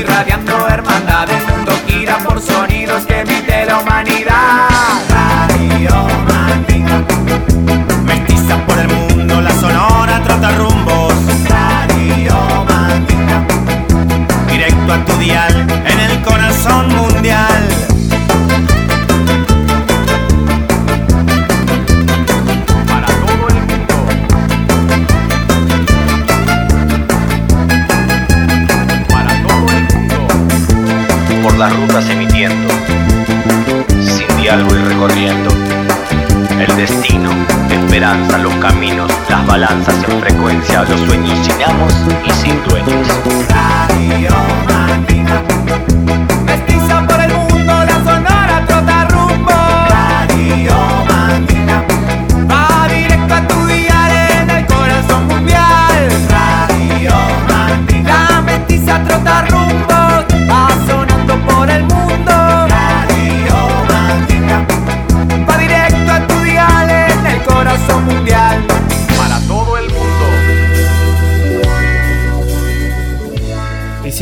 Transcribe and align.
Somos 0.00 0.41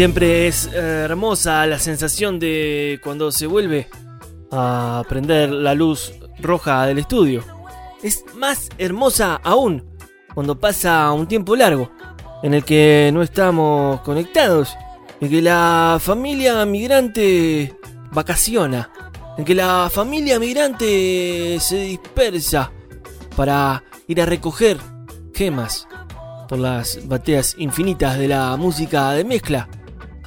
siempre 0.00 0.46
es 0.46 0.64
eh, 0.72 1.02
hermosa 1.04 1.66
la 1.66 1.78
sensación 1.78 2.38
de 2.38 2.98
cuando 3.04 3.30
se 3.30 3.46
vuelve 3.46 3.90
a 4.50 5.04
prender 5.06 5.50
la 5.50 5.74
luz 5.74 6.14
roja 6.38 6.86
del 6.86 7.00
estudio. 7.00 7.44
Es 8.02 8.24
más 8.34 8.70
hermosa 8.78 9.38
aún 9.44 9.84
cuando 10.32 10.58
pasa 10.58 11.12
un 11.12 11.26
tiempo 11.26 11.54
largo 11.54 11.90
en 12.42 12.54
el 12.54 12.64
que 12.64 13.10
no 13.12 13.20
estamos 13.20 14.00
conectados, 14.00 14.74
en 15.20 15.28
que 15.28 15.42
la 15.42 15.98
familia 16.00 16.64
migrante 16.64 17.76
vacaciona, 18.10 18.90
en 19.36 19.44
que 19.44 19.54
la 19.54 19.90
familia 19.92 20.38
migrante 20.38 21.58
se 21.60 21.76
dispersa 21.76 22.72
para 23.36 23.84
ir 24.08 24.22
a 24.22 24.24
recoger 24.24 24.78
gemas 25.34 25.86
por 26.48 26.58
las 26.58 27.06
bateas 27.06 27.54
infinitas 27.58 28.16
de 28.16 28.28
la 28.28 28.56
música 28.56 29.12
de 29.12 29.24
mezcla. 29.24 29.68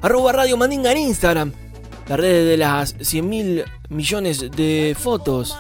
Arroba 0.04 0.34
Radio 0.34 0.58
Mandinga 0.58 0.92
en 0.92 0.98
Instagram, 0.98 1.54
la 2.10 2.18
red 2.18 2.46
de 2.46 2.58
las 2.58 2.98
100.000 2.98 3.64
millones 3.88 4.52
de 4.52 4.98
fotos 5.00 5.58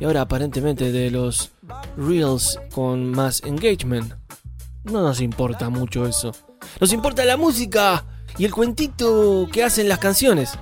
y 0.00 0.04
ahora 0.04 0.22
aparentemente 0.22 0.90
de 0.90 1.08
los 1.12 1.52
reels 1.96 2.58
con 2.74 3.12
más 3.12 3.44
engagement. 3.44 4.12
No 4.82 5.02
nos 5.02 5.20
importa 5.20 5.70
mucho 5.70 6.04
eso. 6.04 6.32
Nos 6.80 6.92
importa 6.92 7.24
la 7.24 7.36
música 7.36 8.04
y 8.36 8.44
el 8.44 8.52
cuentito 8.52 9.46
que 9.52 9.62
hacen 9.62 9.88
las 9.88 10.00
canciones. 10.00 10.58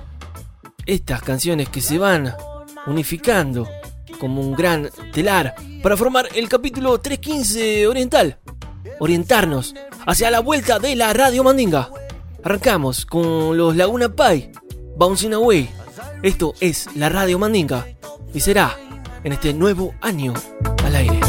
Estas 0.85 1.23
canciones 1.23 1.67
que 1.69 1.81
se 1.81 1.97
van 1.97 2.31
unificando 2.85 3.67
como 4.19 4.41
un 4.41 4.53
gran 4.53 4.91
telar 5.11 5.55
para 5.81 5.97
formar 5.97 6.29
el 6.35 6.47
capítulo 6.47 6.99
315 6.99 7.87
oriental. 7.87 8.37
Orientarnos 8.99 9.73
hacia 10.05 10.29
la 10.29 10.41
vuelta 10.41 10.77
de 10.77 10.95
la 10.95 11.11
Radio 11.11 11.43
Mandinga. 11.43 11.89
Arrancamos 12.45 13.07
con 13.07 13.57
los 13.57 13.75
Laguna 13.75 14.07
Pai, 14.07 14.51
Bouncing 14.95 15.33
Away. 15.33 15.67
Esto 16.21 16.53
es 16.59 16.87
la 16.95 17.09
Radio 17.09 17.39
Mandinga 17.39 17.87
y 18.35 18.39
será 18.39 18.77
en 19.23 19.33
este 19.33 19.51
nuevo 19.51 19.95
año 19.99 20.31
al 20.83 20.95
aire. 20.95 21.19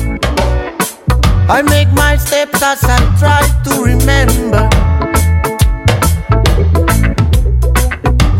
I 1.48 1.62
make 1.62 1.88
my 1.94 2.18
steps 2.18 2.62
as 2.62 2.84
I 2.84 2.98
try 3.18 3.40
to 3.64 3.82
remember 3.82 4.68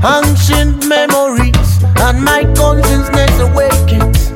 ancient 0.05 0.85
memories, 0.87 1.83
and 2.03 2.23
my 2.23 2.45
consciousness 2.55 3.41
awakens. 3.41 4.33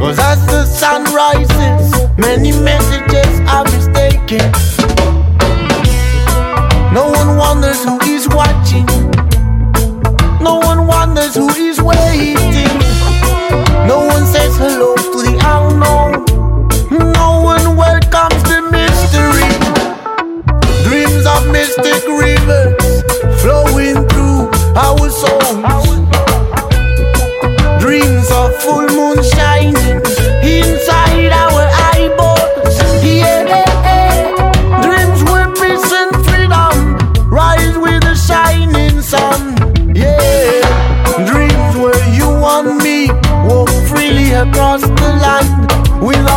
Cause 0.00 0.18
as 0.20 0.46
the 0.46 0.64
sun 0.64 1.04
rises, 1.12 2.08
many 2.16 2.52
messages 2.62 3.40
are 3.46 3.64
mistaken. 3.64 5.15
Wonders 7.48 7.84
who 7.84 7.96
is 8.02 8.28
watching, 8.28 8.84
no 10.42 10.58
one 10.58 10.86
wonders 10.88 11.36
who 11.36 11.48
is 11.50 11.80
waiting. 11.80 12.76
No 13.86 14.04
one 14.04 14.26
says 14.26 14.56
hello 14.56 14.96
to 14.96 15.18
the 15.22 15.36
unknown. 15.54 16.26
No 16.90 17.40
one 17.42 17.76
welcomes 17.76 18.42
the 18.50 18.60
mystery. 18.74 19.46
Dreams 20.86 21.24
of 21.24 21.46
mystic 21.52 22.02
rivers 22.08 22.74
flowing 23.40 24.02
through 24.10 24.50
our 24.74 25.08
souls. 25.08 25.62
Dreams 27.80 28.28
of 28.32 28.54
full 28.62 28.88
moon 28.88 29.22
shining 29.22 29.85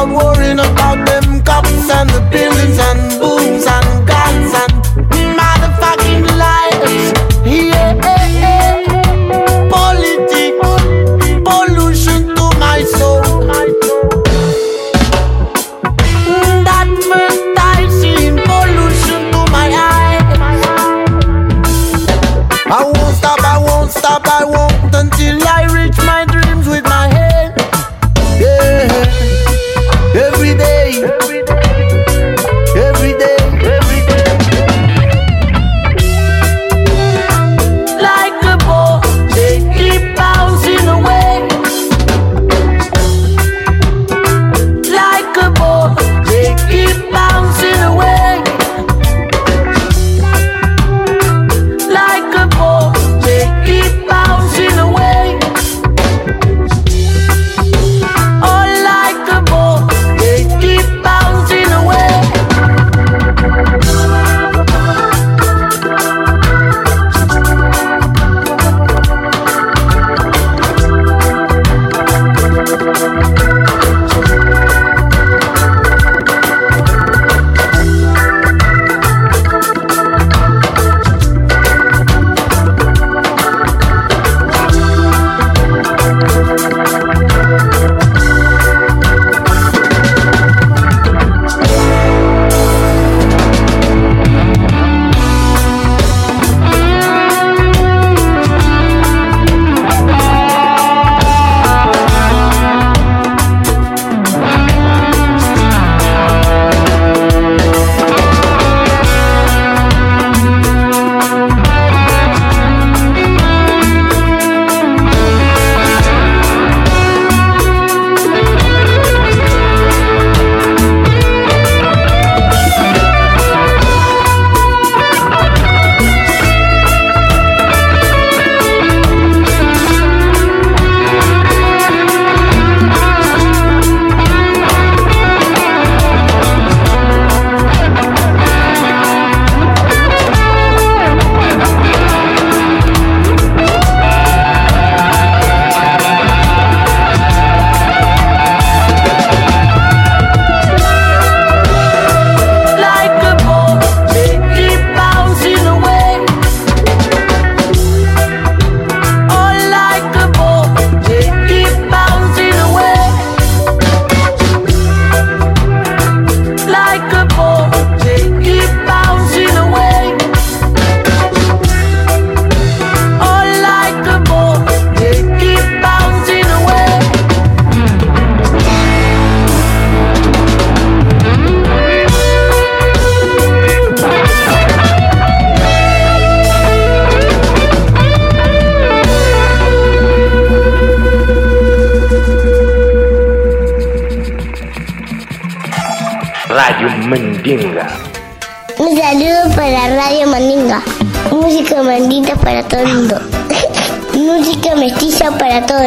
worrying 0.07 0.59
about 0.59 1.05
them 1.07 1.41
cops 1.43 1.89
and 1.89 2.09
the 2.09 2.21
buildings 2.31 2.79
and 2.79 3.19
booms 3.19 3.65
and 3.67 3.88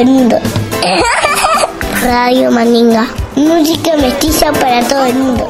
mundo. 0.07 0.37
Radio 2.03 2.51
Mandinga. 2.51 3.07
Música 3.37 3.97
mestiza 3.97 4.53
para 4.53 4.87
todo 4.89 5.05
el 5.07 5.15
mundo. 5.15 5.49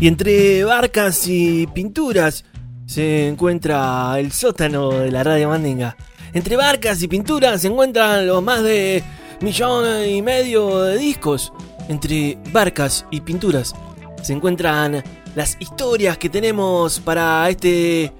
Y 0.00 0.06
entre 0.06 0.64
barcas 0.64 1.26
y 1.26 1.66
pinturas 1.66 2.44
se 2.86 3.28
encuentra 3.28 4.18
el 4.18 4.32
sótano 4.32 4.90
de 4.90 5.10
la 5.10 5.24
radio 5.24 5.48
Mandinga. 5.48 5.96
Entre 6.32 6.56
barcas 6.56 7.02
y 7.02 7.08
pinturas 7.08 7.62
se 7.62 7.68
encuentran 7.68 8.26
los 8.26 8.42
más 8.42 8.62
de 8.62 9.02
millón 9.40 10.08
y 10.08 10.22
medio 10.22 10.82
de 10.82 10.98
discos. 10.98 11.52
Entre 11.88 12.38
barcas 12.52 13.06
y 13.10 13.20
pinturas 13.20 13.74
se 14.22 14.32
encuentran 14.32 15.02
las 15.34 15.56
historias 15.60 16.18
que 16.18 16.28
tenemos 16.28 17.00
para 17.00 17.48
este 17.48 18.12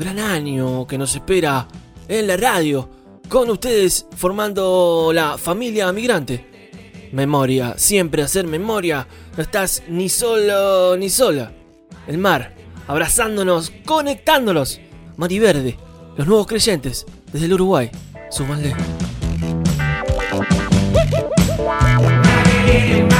gran 0.00 0.18
año 0.18 0.86
que 0.86 0.96
nos 0.96 1.14
espera 1.14 1.68
en 2.08 2.26
la 2.26 2.36
radio. 2.38 2.88
Con 3.28 3.50
ustedes 3.50 4.06
formando 4.16 5.12
la 5.14 5.36
familia 5.36 5.92
migrante. 5.92 7.10
Memoria, 7.12 7.74
siempre 7.76 8.22
hacer 8.22 8.46
memoria. 8.46 9.06
No 9.36 9.42
estás 9.42 9.82
ni 9.88 10.08
solo 10.08 10.96
ni 10.96 11.10
sola. 11.10 11.52
El 12.06 12.16
mar, 12.18 12.54
abrazándonos, 12.88 13.72
conectándonos. 13.84 14.80
Mar 15.16 15.30
y 15.30 15.38
Verde, 15.38 15.78
los 16.16 16.26
nuevos 16.26 16.46
creyentes, 16.46 17.04
desde 17.30 17.46
el 17.46 17.52
Uruguay. 17.52 17.90
Súmanle. 18.30 18.74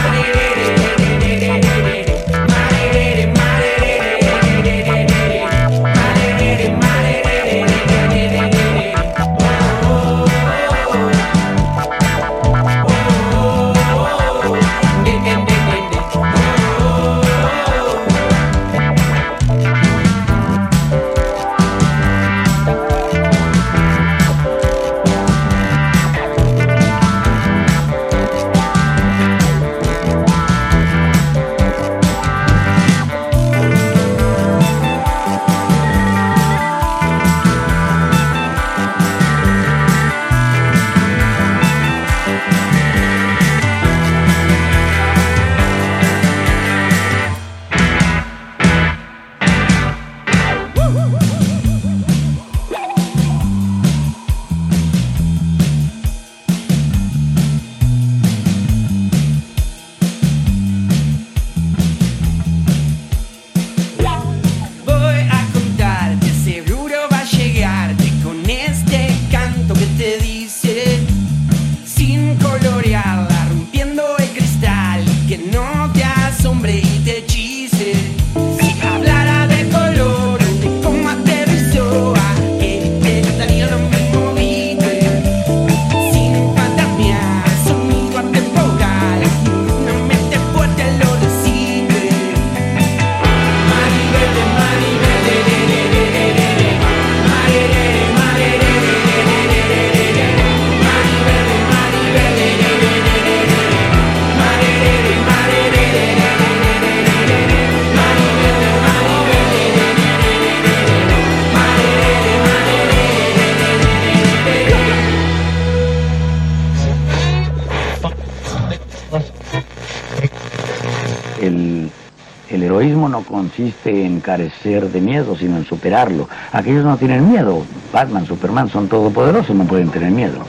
consiste 123.40 124.04
en 124.04 124.20
carecer 124.20 124.90
de 124.90 125.00
miedo, 125.00 125.34
sino 125.34 125.56
en 125.56 125.64
superarlo. 125.64 126.28
Aquellos 126.52 126.84
no 126.84 126.98
tienen 126.98 127.30
miedo. 127.30 127.64
Batman, 127.90 128.26
Superman 128.26 128.68
son 128.68 128.86
todopoderosos, 128.86 129.56
no 129.56 129.64
pueden 129.64 129.88
tener 129.88 130.10
miedo. 130.10 130.44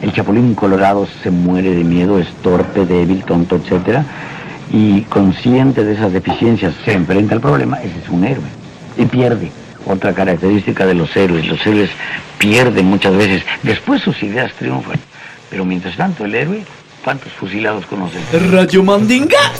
El 0.00 0.12
chapulín 0.12 0.54
colorado 0.54 1.08
se 1.24 1.32
muere 1.32 1.74
de 1.74 1.82
miedo, 1.82 2.20
es 2.20 2.28
torpe, 2.40 2.86
débil, 2.86 3.24
tonto, 3.24 3.56
etc. 3.56 4.02
Y 4.70 5.00
consciente 5.02 5.82
de 5.82 5.94
esas 5.94 6.12
deficiencias, 6.12 6.72
se 6.84 6.92
enfrenta 6.92 7.34
al 7.34 7.40
problema, 7.40 7.78
ese 7.78 7.98
es 8.00 8.08
un 8.08 8.24
héroe. 8.24 8.46
Y 8.96 9.06
pierde. 9.06 9.50
Otra 9.84 10.14
característica 10.14 10.86
de 10.86 10.94
los 10.94 11.16
héroes. 11.16 11.48
Los 11.48 11.66
héroes 11.66 11.90
pierden 12.38 12.86
muchas 12.86 13.16
veces. 13.16 13.42
Después 13.64 14.02
sus 14.02 14.22
ideas 14.22 14.52
triunfan. 14.52 15.00
Pero 15.50 15.64
mientras 15.64 15.96
tanto, 15.96 16.24
el 16.24 16.34
héroe, 16.36 16.64
¿cuántos 17.02 17.32
fusilados 17.32 17.84
conocen? 17.86 18.22
Radio 18.52 18.84
Mandinga. 18.84 19.50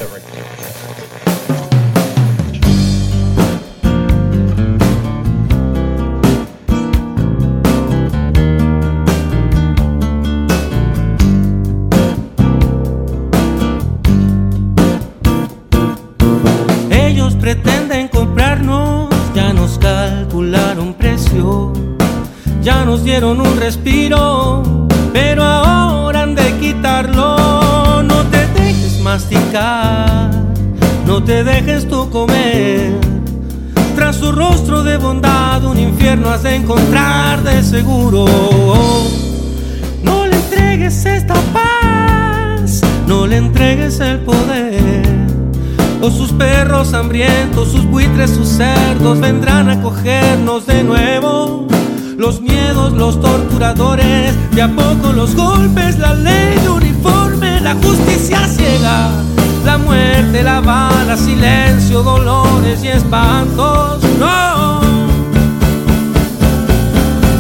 Dieron 23.15 23.41
un 23.41 23.57
respiro, 23.61 24.89
pero 25.13 25.45
ahora 25.45 26.23
han 26.23 26.35
de 26.35 26.53
quitarlo. 26.59 28.03
No 28.03 28.25
te 28.25 28.45
dejes 28.59 28.99
masticar, 29.03 30.31
no 31.07 31.23
te 31.23 31.45
dejes 31.45 31.87
tú 31.89 32.11
comer. 32.11 32.99
Tras 33.95 34.17
su 34.17 34.33
rostro 34.33 34.83
de 34.83 34.97
bondad, 34.97 35.65
un 35.65 35.79
infierno 35.79 36.29
has 36.29 36.43
de 36.43 36.57
encontrar 36.57 37.45
de 37.45 37.63
seguro. 37.63 38.25
No 40.03 40.27
le 40.27 40.35
entregues 40.35 41.07
esta 41.07 41.35
paz, 41.53 42.81
no 43.07 43.29
le 43.29 43.37
entregues 43.37 44.01
el 44.01 44.19
poder. 44.23 45.05
O 46.03 46.11
sus 46.11 46.33
perros 46.33 46.93
hambrientos, 46.95 47.71
sus 47.71 47.87
buitres, 47.87 48.31
sus 48.31 48.49
cerdos 48.49 49.21
vendrán 49.21 49.71
a 49.71 49.81
cogernos 49.81 50.67
de 50.67 50.83
nuevo. 50.83 51.74
Los 52.17 52.41
miedos, 52.41 52.93
los 52.93 53.21
torturadores, 53.21 54.35
de 54.53 54.63
a 54.63 54.69
poco 54.69 55.13
los 55.13 55.35
golpes, 55.35 55.99
la 55.99 56.15
ley 56.15 56.57
de 56.61 56.69
uniforme, 56.69 57.61
la 57.61 57.75
justicia 57.75 58.47
ciega, 58.47 59.11
la 59.65 59.79
muerte, 59.79 60.43
la 60.45 60.61
bala, 60.61 61.17
silencio, 61.17 62.03
dolores 62.05 62.85
y 62.85 62.89
espantos. 62.89 64.01
No, 64.19 64.81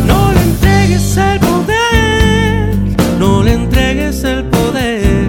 no 0.06 0.32
le 0.32 0.42
entregues 0.42 1.16
el 1.18 1.38
poder, 1.38 2.76
no 3.18 3.42
le 3.44 3.52
entregues 3.54 4.24
el 4.24 4.44
poder. 4.44 5.28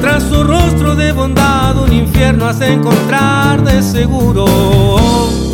Tras 0.00 0.22
su 0.22 0.42
rostro 0.42 0.96
de 0.96 1.12
bondad 1.12 1.76
un 1.76 1.92
infierno 1.92 2.46
has 2.46 2.60
de 2.60 2.72
encontrar 2.72 3.62
de 3.62 3.82
seguro. 3.82 5.47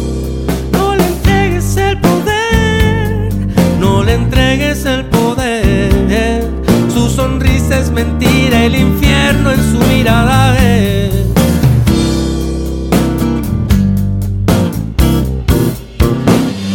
Sonrisa 7.24 7.78
es 7.78 7.90
mentira, 7.90 8.64
el 8.66 8.76
infierno 8.76 9.50
en 9.50 9.62
su 9.70 9.78
mirada 9.88 10.58
es. 10.58 11.14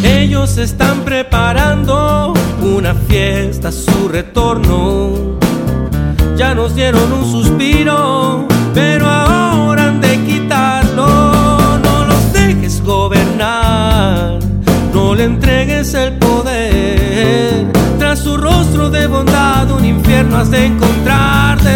Ellos 0.04 0.58
están 0.58 1.02
preparando 1.02 2.34
una 2.64 2.96
fiesta, 2.96 3.72
su 3.72 4.08
retorno. 4.08 5.38
Ya 6.36 6.56
nos 6.56 6.74
dieron 6.74 7.14
un 7.14 7.26
suspiro, 7.32 7.69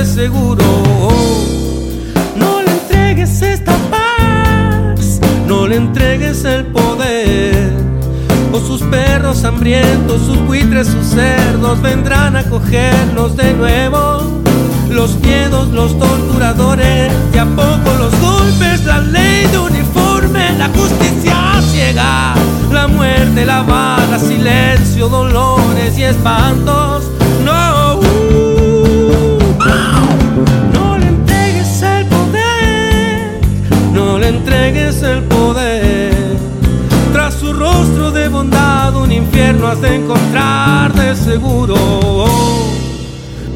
seguro. 0.06 0.64
No 2.36 2.62
le 2.62 2.72
entregues 2.72 3.42
esta 3.42 3.76
paz, 3.90 5.20
no 5.48 5.68
le 5.68 5.78
entregues 5.78 6.44
el 6.46 6.66
poder. 6.68 7.72
O 8.52 8.60
sus 8.60 8.82
perros 8.84 9.44
hambrientos, 9.46 10.22
sus 10.22 10.40
buitres, 10.46 10.88
sus 10.88 11.06
cerdos 11.08 11.82
vendrán 11.82 12.36
a 12.36 12.44
cogernos 12.44 13.36
de 13.38 13.54
nuevo. 13.54 14.42
Los 14.90 15.20
miedos, 15.22 15.70
los 15.70 15.98
torturadores, 15.98 17.12
y 17.34 17.38
a 17.38 17.46
poco 17.46 17.94
los 17.98 18.20
golpes, 18.20 18.86
la 18.86 19.00
ley 19.00 19.48
de 19.48 19.58
uniforme, 19.58 20.54
la 20.58 20.68
justicia 20.70 21.62
ciega, 21.72 22.36
la 22.72 22.88
muerte, 22.88 23.46
la 23.46 23.64
bala, 23.64 24.20
silencio, 24.20 25.08
dolores 25.08 25.98
y 25.98 26.04
espantos. 26.04 27.10
De 39.82 39.96
encontrar 39.96 40.94
de 40.94 41.16
seguro. 41.16 41.76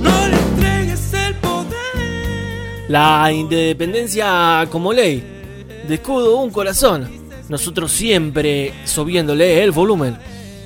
No 0.02 0.28
le 0.28 0.38
entregues 0.38 1.14
el 1.14 1.36
poder. 1.36 2.88
La 2.88 3.32
independencia 3.32 4.68
como 4.72 4.94
ley. 4.94 5.24
De 5.88 5.96
escudo 5.96 6.38
un 6.38 6.50
corazón. 6.50 7.08
Nosotros 7.50 7.92
siempre 7.92 8.74
subiéndole 8.86 9.64
el 9.64 9.72
volumen. 9.72 10.18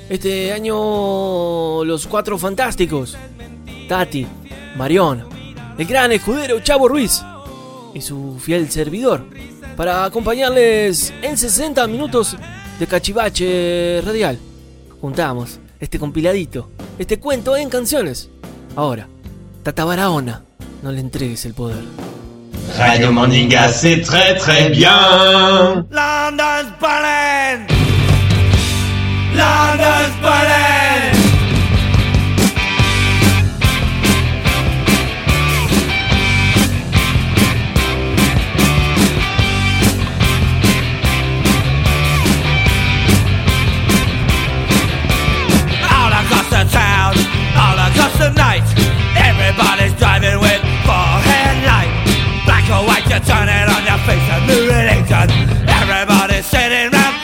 Este 0.08 0.52
año 0.52 1.84
los 1.84 2.06
cuatro 2.06 2.38
fantásticos. 2.38 3.16
Tati, 3.88 4.26
Marión, 4.76 5.24
el 5.76 5.86
gran 5.86 6.12
escudero 6.12 6.60
Chavo 6.60 6.88
Ruiz 6.88 7.22
y 7.94 8.00
su 8.00 8.38
fiel 8.40 8.70
servidor. 8.70 9.24
Para 9.76 10.04
acompañarles 10.04 11.12
en 11.22 11.36
60 11.36 11.86
minutos 11.88 12.36
de 12.78 12.86
cachivache 12.86 14.00
radial. 14.02 14.38
Juntamos 15.02 15.58
este 15.80 15.98
compiladito, 15.98 16.70
este 16.96 17.18
cuento 17.18 17.56
en 17.56 17.68
canciones. 17.68 18.30
Ahora, 18.76 19.08
Tata 19.64 19.84
Barahona, 19.84 20.44
no 20.80 20.92
le 20.92 21.00
entregues 21.00 21.44
el 21.44 21.54
poder. 21.54 21.82
Radio 22.78 23.10
Mandinga, 23.10 23.68
c'est 23.68 24.00
très 24.00 24.36
très 24.36 24.70
bien. 24.70 24.88
seré 56.52 56.90
más, 56.90 57.14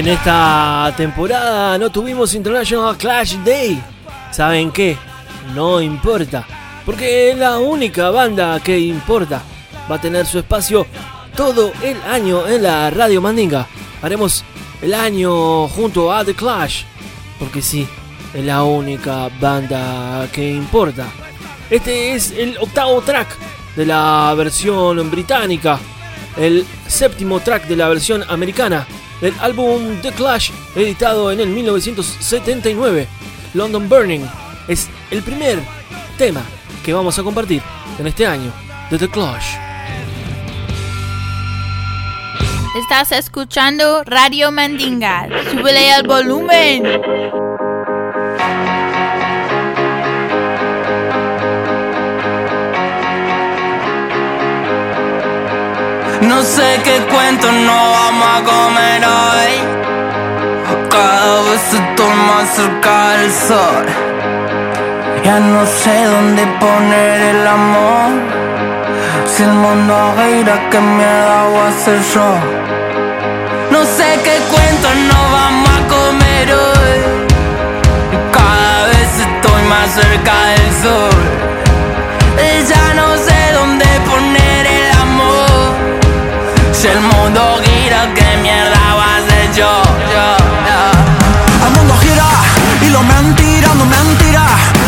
en 0.00 0.08
esta 0.08 0.94
temporada 0.96 1.76
no 1.76 1.90
tuvimos 1.90 2.34
International 2.34 2.96
Clash 2.96 3.36
Day. 3.44 3.82
¿Saben 4.30 4.72
qué? 4.72 4.96
No 5.54 5.78
importa. 5.78 6.46
Porque 6.86 7.34
la 7.36 7.58
única 7.58 8.08
banda 8.08 8.58
que 8.60 8.78
importa 8.78 9.42
va 9.90 9.96
a 9.96 10.00
tener 10.00 10.24
su 10.24 10.38
espacio 10.38 10.86
todo 11.36 11.70
el 11.82 12.00
año 12.00 12.46
en 12.46 12.62
la 12.62 12.88
Radio 12.88 13.20
Mandinga. 13.20 13.66
Haremos 14.00 14.42
el 14.80 14.94
año 14.94 15.68
junto 15.68 16.10
a 16.10 16.24
The 16.24 16.32
Clash. 16.34 16.84
Porque 17.38 17.60
sí, 17.60 17.86
es 18.32 18.42
la 18.42 18.62
única 18.62 19.28
banda 19.38 20.26
que 20.32 20.50
importa. 20.50 21.08
Este 21.68 22.14
es 22.14 22.30
el 22.30 22.56
octavo 22.56 23.02
track 23.02 23.36
de 23.76 23.84
la 23.84 24.32
versión 24.34 25.10
británica. 25.10 25.78
El 26.38 26.64
séptimo 26.86 27.40
track 27.40 27.66
de 27.66 27.76
la 27.76 27.90
versión 27.90 28.24
americana 28.30 28.86
del 29.20 29.34
álbum 29.40 30.00
The 30.02 30.12
Clash, 30.12 30.50
editado 30.74 31.30
en 31.32 31.40
el 31.40 31.48
1979. 31.48 33.06
London 33.54 33.88
Burning 33.88 34.26
es 34.68 34.88
el 35.10 35.22
primer 35.22 35.58
tema 36.16 36.42
que 36.84 36.92
vamos 36.92 37.18
a 37.18 37.22
compartir 37.22 37.62
en 37.98 38.06
este 38.06 38.26
año 38.26 38.52
de 38.90 38.98
The 38.98 39.08
Clash. 39.08 39.56
Estás 42.76 43.10
escuchando 43.12 44.04
Radio 44.04 44.52
Mandinga. 44.52 45.28
Súbele 45.50 45.92
el 45.96 46.06
volumen. 46.06 46.84
No 56.30 56.44
sé 56.44 56.80
qué 56.84 56.96
cuento 57.12 57.50
no 57.50 57.90
vamos 57.90 58.28
a 58.36 58.40
comer 58.52 59.04
hoy. 59.04 59.52
Cada 60.88 61.42
vez 61.42 61.74
estoy 61.74 62.14
más 62.28 62.48
cerca 62.54 63.10
del 63.16 63.32
sol. 63.32 63.84
Ya 65.24 65.40
no 65.40 65.66
sé 65.66 66.04
dónde 66.04 66.42
poner 66.60 67.20
el 67.34 67.46
amor. 67.46 68.10
Si 69.26 69.42
el 69.42 69.54
mundo 69.64 69.94
gira, 70.18 70.70
que 70.70 70.78
miedo 70.78 71.50
voy 71.50 71.66
a 71.66 71.68
hacer 71.68 72.00
yo. 72.14 72.28
No 73.72 73.84
sé 73.84 74.08
qué 74.22 74.36
cuento 74.52 74.88
no 75.10 75.20
vamos 75.38 75.70
a 75.78 75.88
comer 75.96 76.46
hoy. 76.62 76.98
Cada 78.30 78.86
vez 78.86 79.10
estoy 79.26 79.62
más 79.72 79.88
cerca 80.00 80.34
del 80.52 80.72
sol. 80.84 81.20
Ya 82.68 82.94
no 82.94 83.16
Si 86.80 86.86
el 86.86 86.98
mundo 86.98 87.60
gira, 87.62 88.08
¿qué 88.14 88.38
mierda 88.40 88.94
va 88.94 89.04
a 89.04 89.16
hacer 89.18 89.52
yo? 89.54 89.82
yo, 90.14 90.26
yo? 90.66 91.66
El 91.66 91.72
mundo 91.76 91.94
gira 91.98 92.24
y 92.80 92.88
lo 92.88 93.02
mentira, 93.02 93.68
no 93.74 93.84
mentira. 93.84 94.46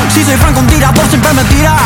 Si 0.08 0.24
soy 0.24 0.36
franco, 0.36 0.60
un 0.60 0.68
tirador 0.68 1.06
siempre 1.10 1.34
me 1.34 1.44
tira. 1.44 1.76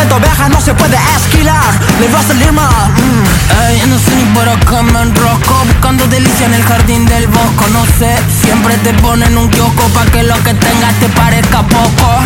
Esto 0.00 0.20
viaja 0.20 0.48
no 0.48 0.60
se 0.60 0.72
puede 0.74 0.96
esquilar, 1.16 1.74
le 1.98 2.06
va 2.06 2.20
a 2.20 2.22
salir 2.22 2.52
mal. 2.52 2.88
Mm. 2.92 3.72
Ey, 3.72 3.82
no 3.88 3.98
sé 3.98 4.14
ni 4.14 4.24
por 4.26 4.48
qué 4.60 4.92
me 4.92 5.02
enrosco, 5.02 5.64
buscando 5.64 6.06
delicia 6.06 6.46
en 6.46 6.54
el 6.54 6.62
jardín 6.62 7.04
del 7.06 7.26
bosco. 7.26 7.66
No 7.72 7.84
sé, 7.98 8.14
siempre 8.40 8.78
te 8.78 8.94
ponen 8.94 9.36
un 9.36 9.48
kiosco 9.48 9.82
pa' 9.88 10.06
que 10.06 10.22
lo 10.22 10.36
que 10.44 10.54
tengas 10.54 10.94
te 11.00 11.08
parezca 11.08 11.66
poco. 11.66 12.22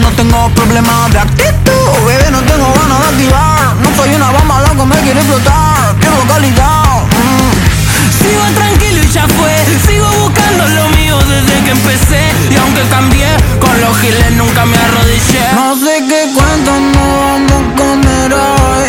No 0.00 0.10
tengo 0.12 0.48
problema 0.50 1.08
de 1.10 1.18
actitud, 1.18 2.06
bebé, 2.06 2.30
no 2.30 2.40
tengo 2.42 2.72
ganas 2.74 3.00
de 3.00 3.06
activar. 3.06 3.74
No 3.82 3.94
soy 3.96 4.14
una 4.14 4.30
bomba 4.30 4.60
loco, 4.60 4.86
me 4.86 4.96
quiere 4.96 5.20
explotar, 5.20 5.94
quiero 5.98 6.16
calidad. 6.28 6.84
Mm. 7.16 8.22
Sigo 8.22 8.42
tranquilo 8.54 9.02
y 9.02 9.08
ya 9.08 9.26
fue, 9.28 9.54
sigo 9.86 10.06
buscando 10.22 10.68
lo 10.68 10.88
mío 10.90 11.18
desde 11.28 11.64
que 11.64 11.70
empecé. 11.70 12.22
Y 12.50 12.56
aunque 12.56 12.82
cambié, 12.88 13.28
con 13.58 13.80
los 13.80 13.96
giles 13.98 14.32
nunca 14.32 14.64
me 14.66 14.76
arrodillé. 14.76 15.44
No 15.54 15.74
sé 15.76 16.04
qué 16.08 16.32
cuentos 16.34 16.80
no 16.94 17.04
vamos 17.26 17.52
a 17.52 17.76
comer 17.76 18.34
hoy. 18.34 18.88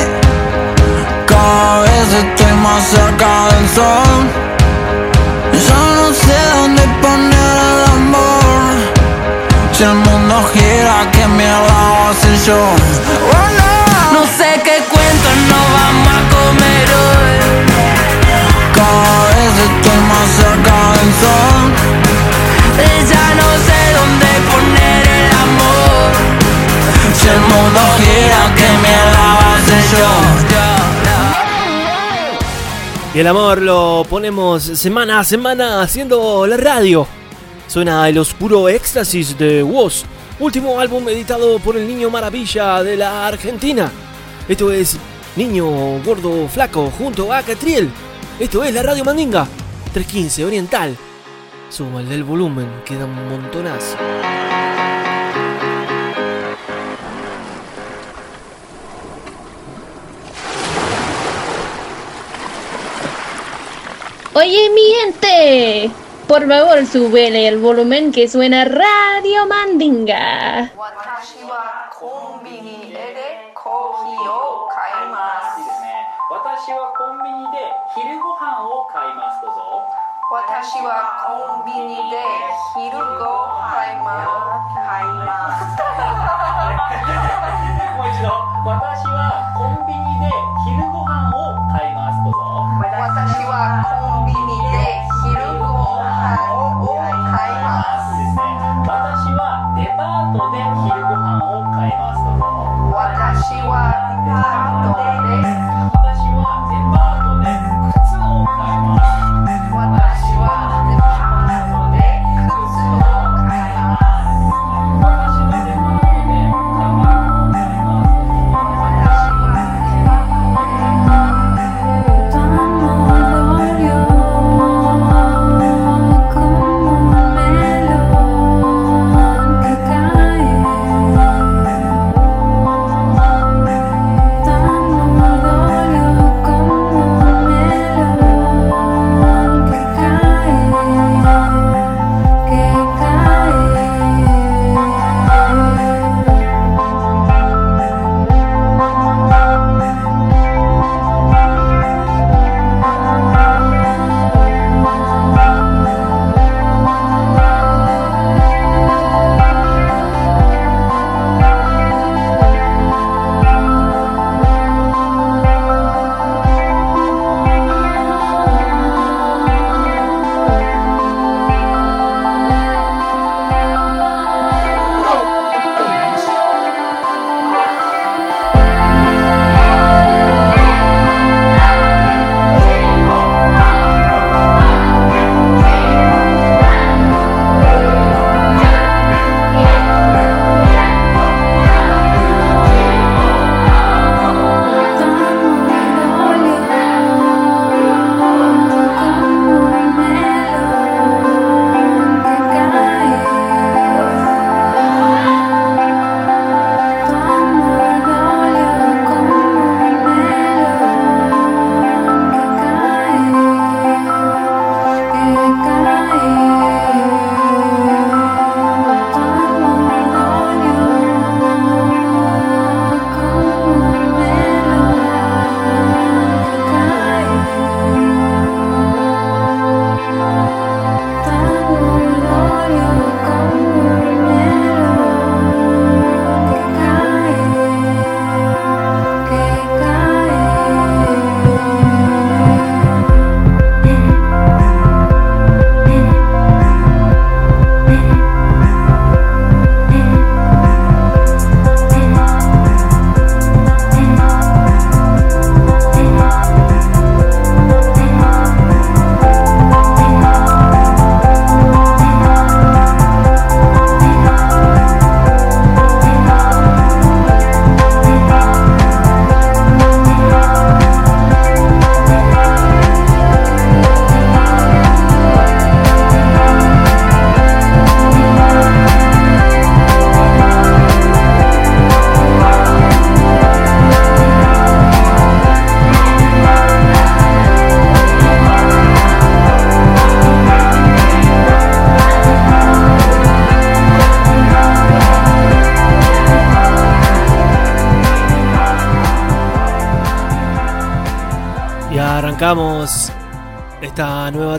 Cada 1.25 1.81
vez 1.81 2.13
estoy 2.13 2.53
más 2.63 2.83
cerca 2.83 3.47
del 3.47 3.69
sol. 3.75 4.06
No. 12.47 12.75
sé 14.38 14.49
qué 14.63 14.77
cuentos 14.91 15.36
no 15.49 15.60
vamos 15.77 16.07
a 16.07 16.21
comer 16.36 16.88
hoy. 17.03 17.36
Cada 18.73 19.17
vez 19.29 19.53
estoy 19.67 19.99
más 20.12 20.27
cerca 20.41 20.77
del 20.97 21.12
sol. 21.21 21.65
Ya 23.10 23.27
no 23.36 23.49
sé 23.67 23.79
dónde 23.99 24.29
poner 24.51 25.01
el 25.07 25.31
amor. 25.31 26.10
Si 27.15 27.25
el 27.27 27.39
mundo 27.39 27.79
gira, 27.97 28.41
¿qué 28.55 28.69
mierda 28.83 29.23
va 29.39 29.47
a 29.47 29.57
hacer 29.57 29.83
yo? 29.91 30.12
Y 33.13 33.19
el 33.19 33.27
amor 33.27 33.62
lo 33.62 34.05
ponemos 34.10 34.63
semana 34.63 35.19
a 35.19 35.23
semana 35.23 35.81
haciendo 35.81 36.45
la 36.47 36.57
radio. 36.57 37.07
Suena 37.67 38.07
el 38.07 38.17
oscuro 38.17 38.69
éxtasis 38.69 39.38
de 39.38 39.63
Woz, 39.63 40.03
último 40.39 40.80
álbum 40.80 41.08
editado 41.10 41.60
por 41.60 41.78
el 41.78 41.88
niño 41.88 42.10
maravilla 42.10 42.84
de 42.84 42.97
la 42.97 43.28
Argentina. 43.28 43.91
Esto 44.47 44.71
es 44.71 44.97
Niño 45.36 46.02
Gordo 46.04 46.47
Flaco 46.47 46.91
junto 46.97 47.34
a 47.34 47.41
Catriel. 47.41 47.89
Esto 48.39 48.63
es 48.63 48.73
la 48.73 48.84
Radio 48.84 49.04
Mandinga 49.04 49.47
315 49.93 50.45
Oriental. 50.45 50.97
Suma 51.69 52.02
el 52.02 52.23
volumen, 52.23 52.82
queda 52.86 53.06
un 53.06 53.28
montonazo. 53.28 53.97
Oye, 64.34 64.69
mi 64.69 64.82
gente, 65.02 65.91
por 66.27 66.45
favor, 66.47 66.85
súbele 66.85 67.47
el 67.47 67.57
volumen 67.57 68.11
que 68.11 68.27
suena 68.27 68.65
Radio 68.65 69.47
Mandinga. 69.47 70.69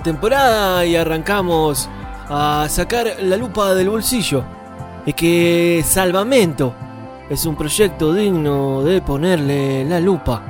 Temporada 0.00 0.84
y 0.84 0.96
arrancamos 0.96 1.88
a 2.28 2.66
sacar 2.68 3.16
la 3.22 3.36
lupa 3.36 3.74
del 3.74 3.88
bolsillo. 3.88 4.44
Es 5.06 5.14
que 5.14 5.82
Salvamento 5.86 6.74
es 7.30 7.44
un 7.46 7.56
proyecto 7.56 8.12
digno 8.12 8.82
de 8.82 9.00
ponerle 9.02 9.84
la 9.84 10.00
lupa. 10.00 10.42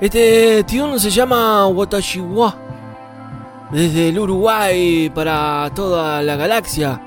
Este 0.00 0.64
tune 0.64 0.98
se 0.98 1.10
llama 1.10 1.66
Watashiwa. 1.66 2.56
Desde 3.70 4.08
el 4.08 4.18
Uruguay 4.18 5.10
para 5.14 5.70
toda 5.74 6.22
la 6.22 6.36
galaxia 6.36 7.00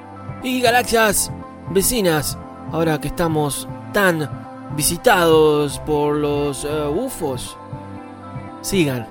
y 0.44 0.62
galaxias 0.62 1.32
vecinas. 1.72 2.38
Ahora 2.72 3.00
que 3.00 3.10
estamos 3.10 3.68
tan 3.92 4.30
visitados 4.76 5.80
por 5.80 6.16
los 6.16 6.66
eh, 6.66 6.88
UFOs. 6.88 7.58
Sigan 8.62 9.08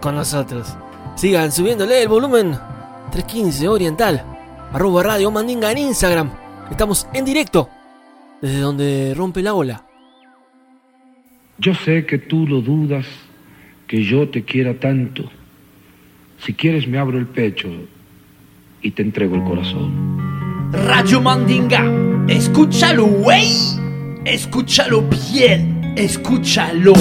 con 0.00 0.14
nosotros. 0.14 0.76
Sigan 1.14 1.52
subiéndole 1.52 2.02
el 2.02 2.08
volumen 2.08 2.58
315 3.12 3.68
Oriental. 3.68 4.24
Arroba 4.72 5.02
Radio 5.04 5.30
Mandinga 5.30 5.70
en 5.70 5.78
Instagram. 5.78 6.30
Estamos 6.70 7.06
en 7.12 7.24
directo. 7.24 7.68
Desde 8.42 8.58
donde 8.58 9.14
rompe 9.16 9.42
la 9.42 9.54
ola. 9.54 9.84
Yo 11.58 11.72
sé 11.74 12.04
que 12.04 12.18
tú 12.18 12.46
lo 12.46 12.60
dudas, 12.60 13.06
que 13.86 14.02
yo 14.02 14.28
te 14.28 14.42
quiera 14.42 14.74
tanto. 14.80 15.30
Si 16.44 16.52
quieres 16.52 16.88
me 16.88 16.98
abro 16.98 17.16
el 17.16 17.26
pecho 17.26 17.68
y 18.82 18.90
te 18.90 19.02
entrego 19.02 19.36
el 19.36 19.44
corazón. 19.44 20.72
Radio 20.72 21.20
Mandinga, 21.20 21.84
escúchalo, 22.26 23.04
wey. 23.04 23.52
Escúchalo 24.24 25.02
bien, 25.02 25.94
escúchalo. 25.96 26.94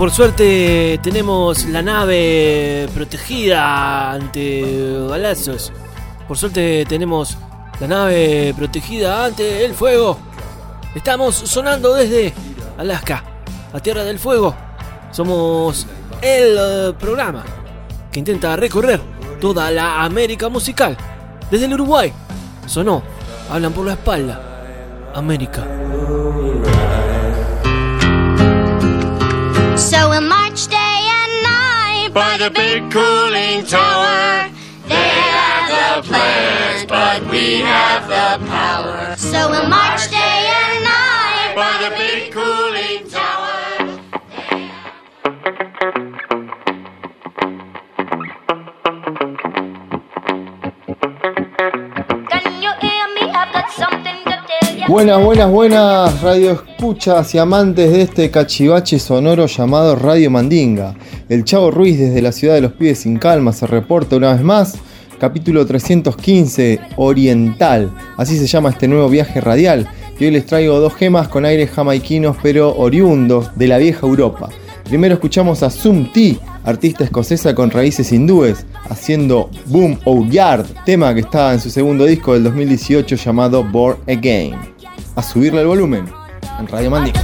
Por 0.00 0.10
suerte 0.10 0.98
tenemos 1.02 1.66
la 1.66 1.82
nave 1.82 2.88
protegida 2.94 4.12
ante 4.12 4.98
balazos. 5.06 5.70
Por 6.26 6.38
suerte 6.38 6.86
tenemos 6.88 7.36
la 7.80 7.86
nave 7.86 8.54
protegida 8.56 9.26
ante 9.26 9.62
el 9.62 9.74
fuego. 9.74 10.16
Estamos 10.94 11.34
sonando 11.34 11.92
desde 11.92 12.32
Alaska, 12.78 13.22
a 13.74 13.80
Tierra 13.80 14.02
del 14.02 14.18
Fuego. 14.18 14.54
Somos 15.10 15.86
el 16.22 16.94
programa 16.94 17.44
que 18.10 18.20
intenta 18.20 18.56
recorrer 18.56 19.02
toda 19.38 19.70
la 19.70 20.02
América 20.02 20.48
musical. 20.48 20.96
Desde 21.50 21.66
el 21.66 21.74
Uruguay. 21.74 22.10
Sonó. 22.64 23.02
Hablan 23.50 23.74
por 23.74 23.84
la 23.84 23.92
espalda. 23.92 25.12
América. 25.14 25.66
So 29.80 30.10
we'll 30.10 30.20
march 30.20 30.66
day 30.66 30.76
and 30.76 31.42
night 31.42 32.10
by 32.12 32.36
the 32.36 32.50
big 32.50 32.92
cooling 32.92 33.64
tower. 33.64 34.50
They 34.86 34.94
have 34.94 36.02
the 36.04 36.08
plans, 36.08 36.84
but 36.84 37.30
we 37.30 37.60
have 37.60 38.06
the 38.06 38.46
power. 38.46 39.16
So 39.16 39.48
we'll 39.50 39.68
march 39.68 40.10
day 40.10 40.42
and 40.62 40.84
night 40.84 41.52
by 41.56 41.88
the 41.88 41.96
big 41.96 42.30
cooling 42.30 42.69
Buenas, 54.90 55.22
buenas, 55.22 55.48
buenas 55.52 56.20
radio 56.20 56.50
escuchas 56.50 57.32
y 57.36 57.38
amantes 57.38 57.92
de 57.92 58.02
este 58.02 58.28
cachivache 58.28 58.98
sonoro 58.98 59.46
llamado 59.46 59.94
Radio 59.94 60.32
Mandinga. 60.32 60.96
El 61.28 61.44
Chavo 61.44 61.70
Ruiz 61.70 61.96
desde 61.96 62.20
la 62.20 62.32
ciudad 62.32 62.54
de 62.54 62.60
los 62.60 62.72
pibes 62.72 62.98
sin 62.98 63.16
calma 63.16 63.52
se 63.52 63.68
reporta 63.68 64.16
una 64.16 64.32
vez 64.32 64.42
más. 64.42 64.78
Capítulo 65.20 65.64
315, 65.64 66.80
Oriental. 66.96 67.92
Así 68.16 68.36
se 68.36 68.48
llama 68.48 68.70
este 68.70 68.88
nuevo 68.88 69.08
viaje 69.08 69.40
radial. 69.40 69.88
Y 70.18 70.24
hoy 70.24 70.32
les 70.32 70.46
traigo 70.46 70.80
dos 70.80 70.96
gemas 70.96 71.28
con 71.28 71.44
aires 71.44 71.70
jamaiquinos 71.70 72.36
pero 72.42 72.76
oriundos 72.76 73.56
de 73.56 73.68
la 73.68 73.78
vieja 73.78 74.04
Europa. 74.04 74.48
Primero 74.82 75.14
escuchamos 75.14 75.62
a 75.62 75.70
Sum 75.70 76.12
T, 76.12 76.36
artista 76.64 77.04
escocesa 77.04 77.54
con 77.54 77.70
raíces 77.70 78.10
hindúes, 78.10 78.66
haciendo 78.88 79.50
Boom 79.66 80.00
Oh 80.04 80.26
Yard, 80.26 80.66
tema 80.84 81.14
que 81.14 81.20
estaba 81.20 81.52
en 81.52 81.60
su 81.60 81.70
segundo 81.70 82.06
disco 82.06 82.34
del 82.34 82.42
2018 82.42 83.14
llamado 83.14 83.62
Born 83.62 83.98
Again. 84.08 84.79
A 85.20 85.22
subirle 85.22 85.60
el 85.60 85.66
volumen 85.66 86.10
en 86.58 86.66
Radio 86.66 86.90
Mandinga. 86.90 87.20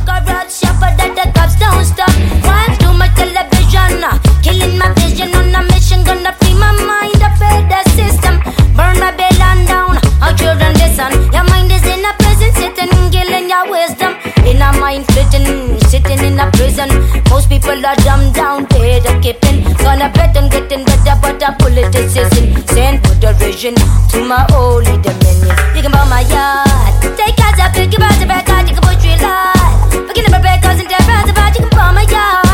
Most 17.87 17.99
people 17.99 18.11
are 18.11 18.19
dumbed 18.19 18.35
down, 18.35 18.65
dead 18.65 19.07
or 19.07 19.21
keeping. 19.21 19.63
Gonna 19.79 20.11
bet 20.13 20.37
and 20.37 20.51
getting 20.51 20.85
better, 20.85 21.17
but 21.23 21.43
a 21.43 21.53
politician. 21.57 22.29
Send 22.67 23.03
put 23.05 23.21
the 23.21 23.33
vision 23.39 23.75
to 24.11 24.25
my 24.25 24.45
holy 24.51 25.01
dominion. 25.03 25.55
You 25.75 25.83
can 25.83 25.93
buy 25.93 26.05
my 26.09 26.23
yard. 26.23 27.17
Take 27.17 27.39
as 27.39 27.59
a 27.61 27.71
pick 27.73 27.97
about 27.97 28.19
the 28.19 28.27
back, 28.27 28.49
you 28.69 28.75
can 28.75 28.83
put 28.83 29.05
your 29.05 29.17
life. 29.19 30.09
Begin 30.09 30.25
to 30.25 30.31
prepare 30.31 30.61
cause 30.63 30.81
in 30.81 30.89
there, 30.89 30.99
about 30.99 31.55
you 31.55 31.69
can 31.69 31.79
buy 31.79 31.93
my 31.93 32.03
yard. 32.11 32.46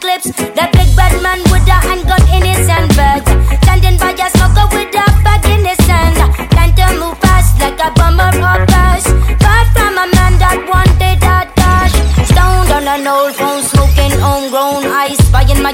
To 0.00 0.08
eclipse. 0.08 0.75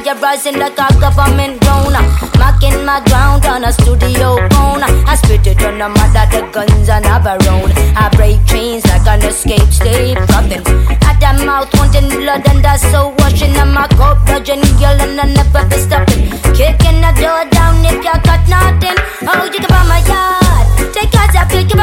My 0.04 0.20
rising 0.20 0.58
like 0.58 0.76
a 0.78 0.88
government 0.98 1.60
drone. 1.62 1.94
Marking 2.36 2.84
my 2.84 3.00
ground 3.06 3.46
on 3.46 3.62
a 3.62 3.72
studio 3.72 4.34
phone. 4.50 4.82
I 4.82 5.14
spit 5.14 5.46
it 5.46 5.62
on 5.62 5.78
the 5.78 5.88
mother, 5.88 6.26
the 6.26 6.42
guns 6.50 6.88
have 6.88 7.24
a 7.24 7.38
round. 7.46 7.72
I 7.96 8.10
break 8.16 8.44
chains 8.44 8.84
like 8.86 9.06
an 9.06 9.22
escape 9.22 9.70
slave. 9.70 10.18
Rubbing 10.34 10.66
at 11.06 11.16
the 11.22 11.46
mouth, 11.46 11.72
wanting 11.78 12.10
blood 12.10 12.42
and 12.50 12.64
that's 12.64 12.82
so 12.90 13.14
washing. 13.18 13.54
I'm 13.54 13.76
a 13.78 13.86
dodging 14.26 14.60
girl, 14.82 14.98
and 15.00 15.20
I 15.20 15.32
never 15.38 15.64
be 15.70 15.76
stopping. 15.78 16.26
Kicking 16.50 16.98
the 16.98 17.12
door 17.22 17.46
down 17.54 17.78
if 17.86 18.02
you 18.02 18.16
got 18.26 18.42
nothing. 18.50 18.98
Oh, 19.22 19.44
you 19.46 19.60
can 19.60 19.70
buy 19.70 19.86
my 19.86 20.02
yard. 20.02 20.92
Take 20.92 21.14
out 21.14 21.30
a 21.30 21.46
pick, 21.46 21.70
you 21.70 21.78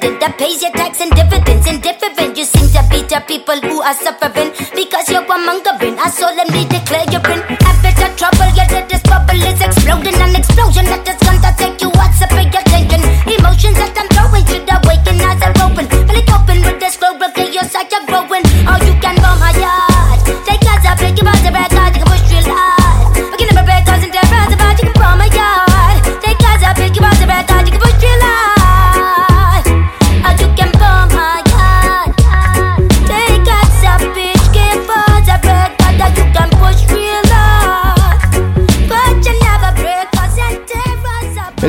tenant 0.00 0.20
resident 0.20 0.20
that 0.20 0.38
pays 0.38 0.62
your 0.62 0.72
tax 0.72 1.00
and 1.00 1.10
dividends. 1.12 1.66
and 1.66 1.76
Indifferent, 1.76 2.36
you 2.36 2.44
seem 2.44 2.68
to 2.72 2.82
be 2.90 3.02
the 3.02 3.22
people 3.26 3.60
who 3.68 3.80
are 3.82 3.94
suffering 3.94 4.52
because 4.74 5.08
you're 5.10 5.24
a 5.24 5.38
mongering. 5.38 5.98
I 5.98 6.10
solemnly 6.10 6.64
declare 6.68 7.04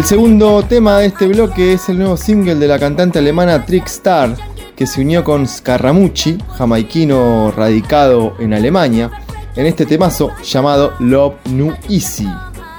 El 0.01 0.07
segundo 0.07 0.63
tema 0.63 0.97
de 0.97 1.05
este 1.05 1.27
bloque 1.27 1.73
es 1.73 1.87
el 1.87 1.99
nuevo 1.99 2.17
single 2.17 2.55
de 2.55 2.67
la 2.67 2.79
cantante 2.79 3.19
alemana 3.19 3.63
Trickstar, 3.67 4.35
que 4.75 4.87
se 4.87 4.99
unió 4.99 5.23
con 5.23 5.47
Scaramucci, 5.47 6.39
jamaiquino 6.57 7.53
radicado 7.55 8.33
en 8.39 8.55
Alemania, 8.55 9.11
en 9.55 9.67
este 9.67 9.85
temazo 9.85 10.31
llamado 10.43 10.93
Love 10.99 11.35
Nu 11.51 11.75
Easy. 11.87 12.27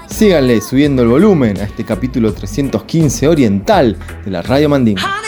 Síganle 0.08 0.60
subiendo 0.60 1.02
el 1.02 1.10
volumen 1.10 1.58
a 1.58 1.62
este 1.62 1.84
capítulo 1.84 2.34
315 2.34 3.28
oriental 3.28 3.96
de 4.24 4.30
la 4.32 4.42
Radio 4.42 4.68
Mandinga. 4.68 5.21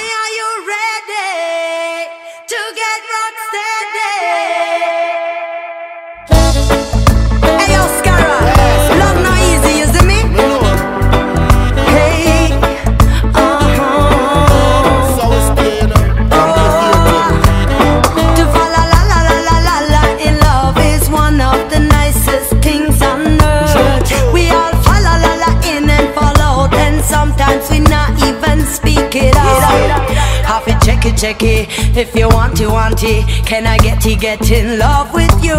To 31.24 31.32
check 31.32 31.42
it, 31.42 31.68
check 31.68 31.88
it. 31.88 31.96
If 31.96 32.14
you 32.14 32.28
want 32.28 32.56
to, 32.58 32.66
want 32.68 33.02
it. 33.02 33.24
Can 33.46 33.66
I 33.66 33.78
get 33.78 34.00
to 34.02 34.14
get 34.14 34.50
in 34.50 34.78
love 34.78 35.12
with 35.14 35.32
you? 35.42 35.56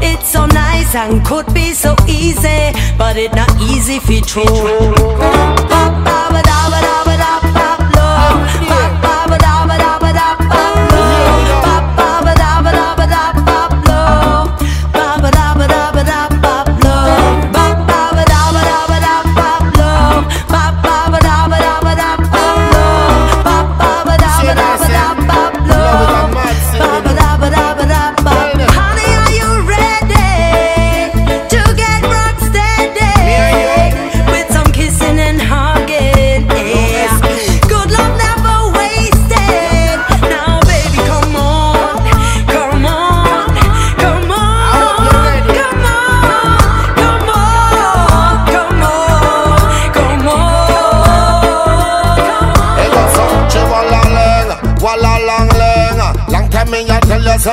It's 0.00 0.28
so 0.28 0.46
nice 0.46 0.94
and 0.94 1.24
could 1.24 1.52
be 1.54 1.72
so 1.72 1.94
easy, 2.08 2.72
but 2.96 3.16
it 3.16 3.32
not 3.34 3.50
easy 3.60 3.98
for 4.00 4.20
true. 4.26 4.94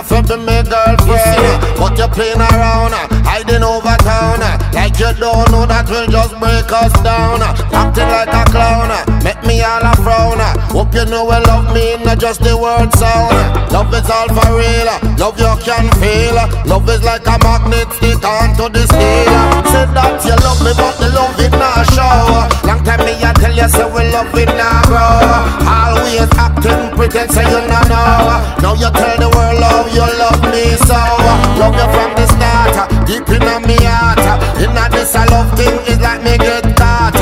To 0.03 0.21
be 0.23 0.36
my 0.43 0.62
girlfriend. 0.63 1.79
But 1.79 1.97
you're 1.97 2.10
playing 2.10 2.39
around, 2.39 2.93
uh, 2.93 3.08
hiding 3.23 3.63
over 3.63 3.95
town. 4.03 4.41
Uh, 4.43 4.60
like 4.73 4.99
you 4.99 5.13
don't 5.15 5.49
know 5.51 5.65
that 5.65 5.88
will 5.89 6.08
just 6.08 6.36
break 6.39 6.67
us 6.71 6.91
down. 6.99 7.41
Uh, 7.41 7.55
acting 7.71 8.10
like 8.12 8.27
a 8.27 8.43
clown, 8.51 8.91
make 9.25 9.41
me 9.41 9.65
all 9.65 9.81
a 9.81 9.93
frown. 10.05 10.38
Ah. 10.38 10.53
Hope 10.69 10.93
you 10.93 11.03
know 11.09 11.25
we 11.25 11.33
love 11.49 11.73
me, 11.73 11.97
not 12.05 12.21
just 12.21 12.45
the 12.45 12.53
word 12.53 12.93
sound. 12.93 13.33
Ah. 13.33 13.73
Love 13.73 13.89
is 13.97 14.05
all 14.05 14.30
for 14.30 14.53
real, 14.53 14.86
ah. 14.86 15.01
love 15.17 15.36
you 15.41 15.49
can 15.65 15.89
feel. 15.97 16.38
Love 16.69 16.86
is 16.93 17.01
like 17.01 17.26
a 17.26 17.36
magnet 17.41 17.89
stick 17.97 18.21
onto 18.21 18.69
the 18.69 18.86
steel. 18.86 19.34
Say 19.73 19.89
that 19.97 20.21
you 20.21 20.38
love 20.45 20.61
me, 20.61 20.71
but 20.78 20.93
the 21.01 21.09
love 21.17 21.34
it 21.41 21.51
not 21.57 21.82
show. 21.89 22.45
Long 22.69 22.86
time 22.86 23.01
me 23.01 23.17
I 23.26 23.34
tell 23.34 23.49
you, 23.49 23.65
say 23.65 23.89
we 23.89 24.05
love 24.13 24.30
it 24.38 24.53
now 24.53 24.86
grow. 24.86 25.17
Always 25.65 26.30
acting 26.38 26.93
pretend, 26.93 27.34
say 27.34 27.49
you 27.49 27.65
not 27.65 27.89
know. 27.89 28.38
Now 28.61 28.78
you 28.78 28.93
tell 28.93 29.17
the 29.17 29.30
world 29.34 29.57
love 29.57 29.89
you 29.89 30.05
love 30.21 30.41
me 30.53 30.78
so. 30.86 31.01
Love 31.57 31.73
you 31.73 31.88
from 31.89 32.13
the 32.13 32.26
start, 32.30 32.93
deep 33.09 33.26
in 33.34 33.41
me 33.65 33.78
heart. 33.82 34.21
In 34.61 34.69
this 34.93 35.15
I 35.17 35.26
love 35.34 35.49
thing 35.57 35.73
is 35.89 35.99
like 35.99 36.21
me 36.21 36.38
get 36.38 36.78
caught. 36.78 37.14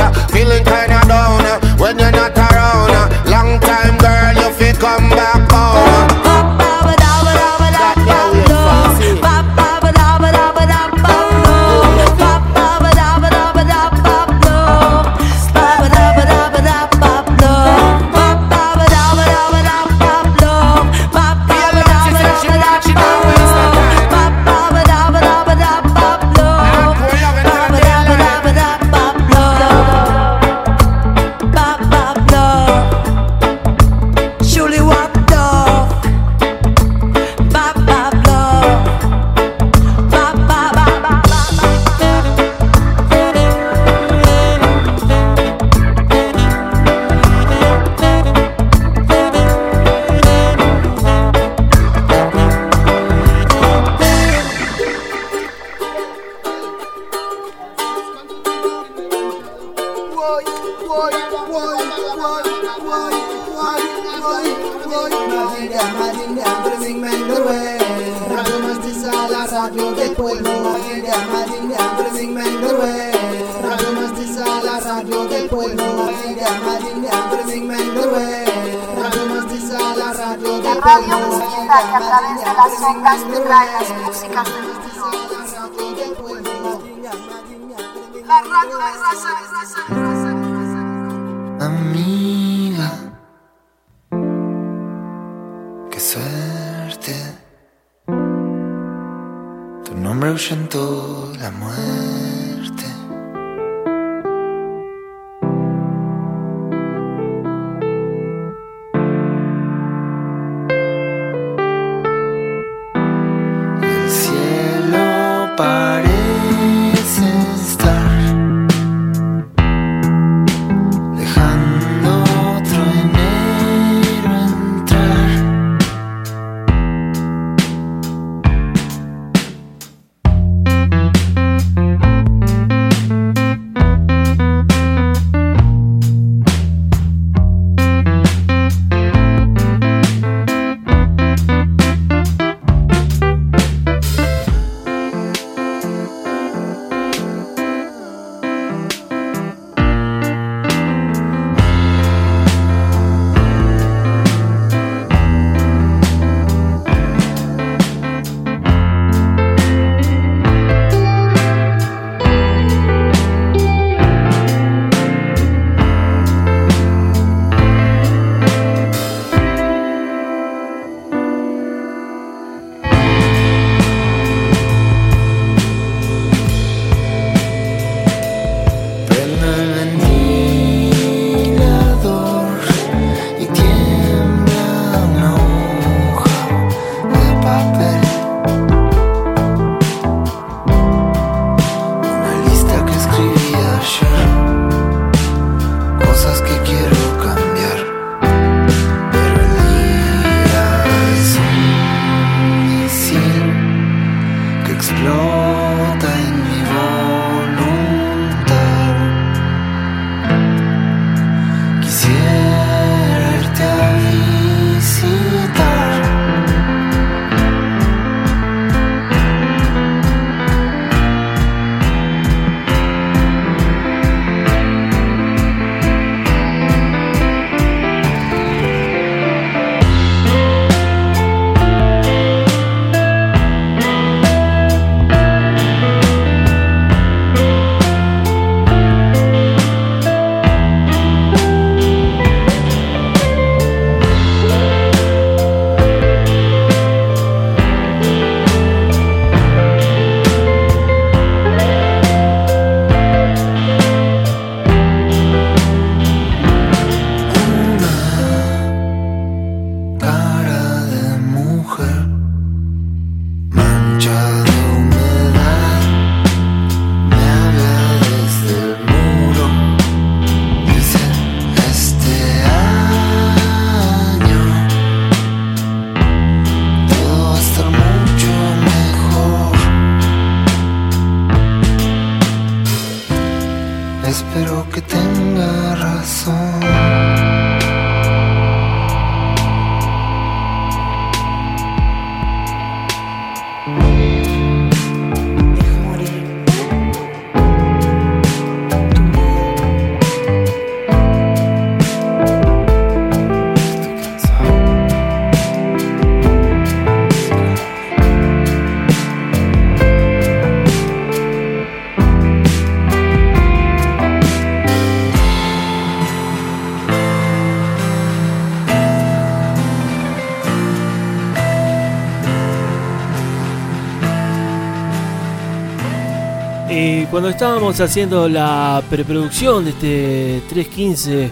Cuando 327.13 327.29
estábamos 327.29 327.79
haciendo 327.79 328.27
la 328.27 328.81
preproducción 328.89 329.65
de 329.65 329.69
este 329.69 330.41
315 330.49 331.29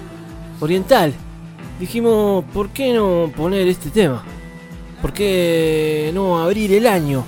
Oriental, 0.59 1.11
dijimos, 1.79 2.45
¿por 2.53 2.69
qué 2.69 2.93
no 2.93 3.32
poner 3.36 3.67
este 3.67 3.89
tema? 3.89 4.23
¿Por 5.01 5.11
qué 5.11 6.11
no 6.13 6.39
abrir 6.39 6.71
el 6.73 6.86
año? 6.86 7.25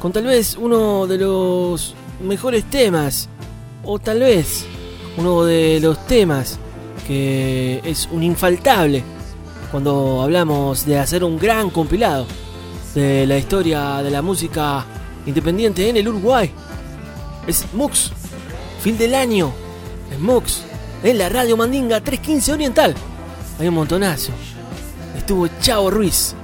Con 0.00 0.12
tal 0.12 0.24
vez 0.24 0.56
uno 0.58 1.06
de 1.06 1.18
los 1.18 1.94
mejores 2.26 2.64
temas, 2.70 3.28
o 3.84 3.98
tal 3.98 4.20
vez 4.20 4.64
uno 5.18 5.44
de 5.44 5.78
los 5.78 6.06
temas 6.06 6.58
que 7.06 7.82
es 7.84 8.08
un 8.10 8.22
infaltable 8.22 9.04
cuando 9.70 10.22
hablamos 10.22 10.86
de 10.86 10.98
hacer 10.98 11.22
un 11.22 11.38
gran 11.38 11.68
compilado 11.68 12.26
de 12.94 13.26
la 13.26 13.36
historia 13.36 14.02
de 14.02 14.10
la 14.10 14.22
música 14.22 14.86
independiente 15.26 15.86
en 15.86 15.98
el 15.98 16.08
Uruguay. 16.08 16.50
Es 17.46 17.66
Mux, 17.74 18.10
fin 18.80 18.96
del 18.96 19.14
año, 19.14 19.52
es 20.10 20.18
Mux, 20.18 20.62
en 21.02 21.18
la 21.18 21.28
radio 21.28 21.58
Mandinga 21.58 22.00
315 22.00 22.52
Oriental. 22.54 22.94
Hay 23.58 23.68
un 23.68 23.74
montonazo. 23.74 24.32
Estuvo 25.16 25.46
Chavo 25.60 25.90
Ruiz. 25.90 26.34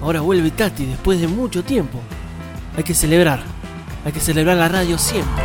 Ahora 0.00 0.20
vuelve 0.20 0.50
Tati 0.50 0.84
después 0.84 1.20
de 1.20 1.28
mucho 1.28 1.62
tiempo. 1.62 2.00
Hay 2.76 2.82
que 2.82 2.92
celebrar. 2.92 3.40
Hay 4.04 4.10
que 4.10 4.18
celebrar 4.18 4.56
la 4.56 4.68
radio 4.68 4.98
siempre. 4.98 5.44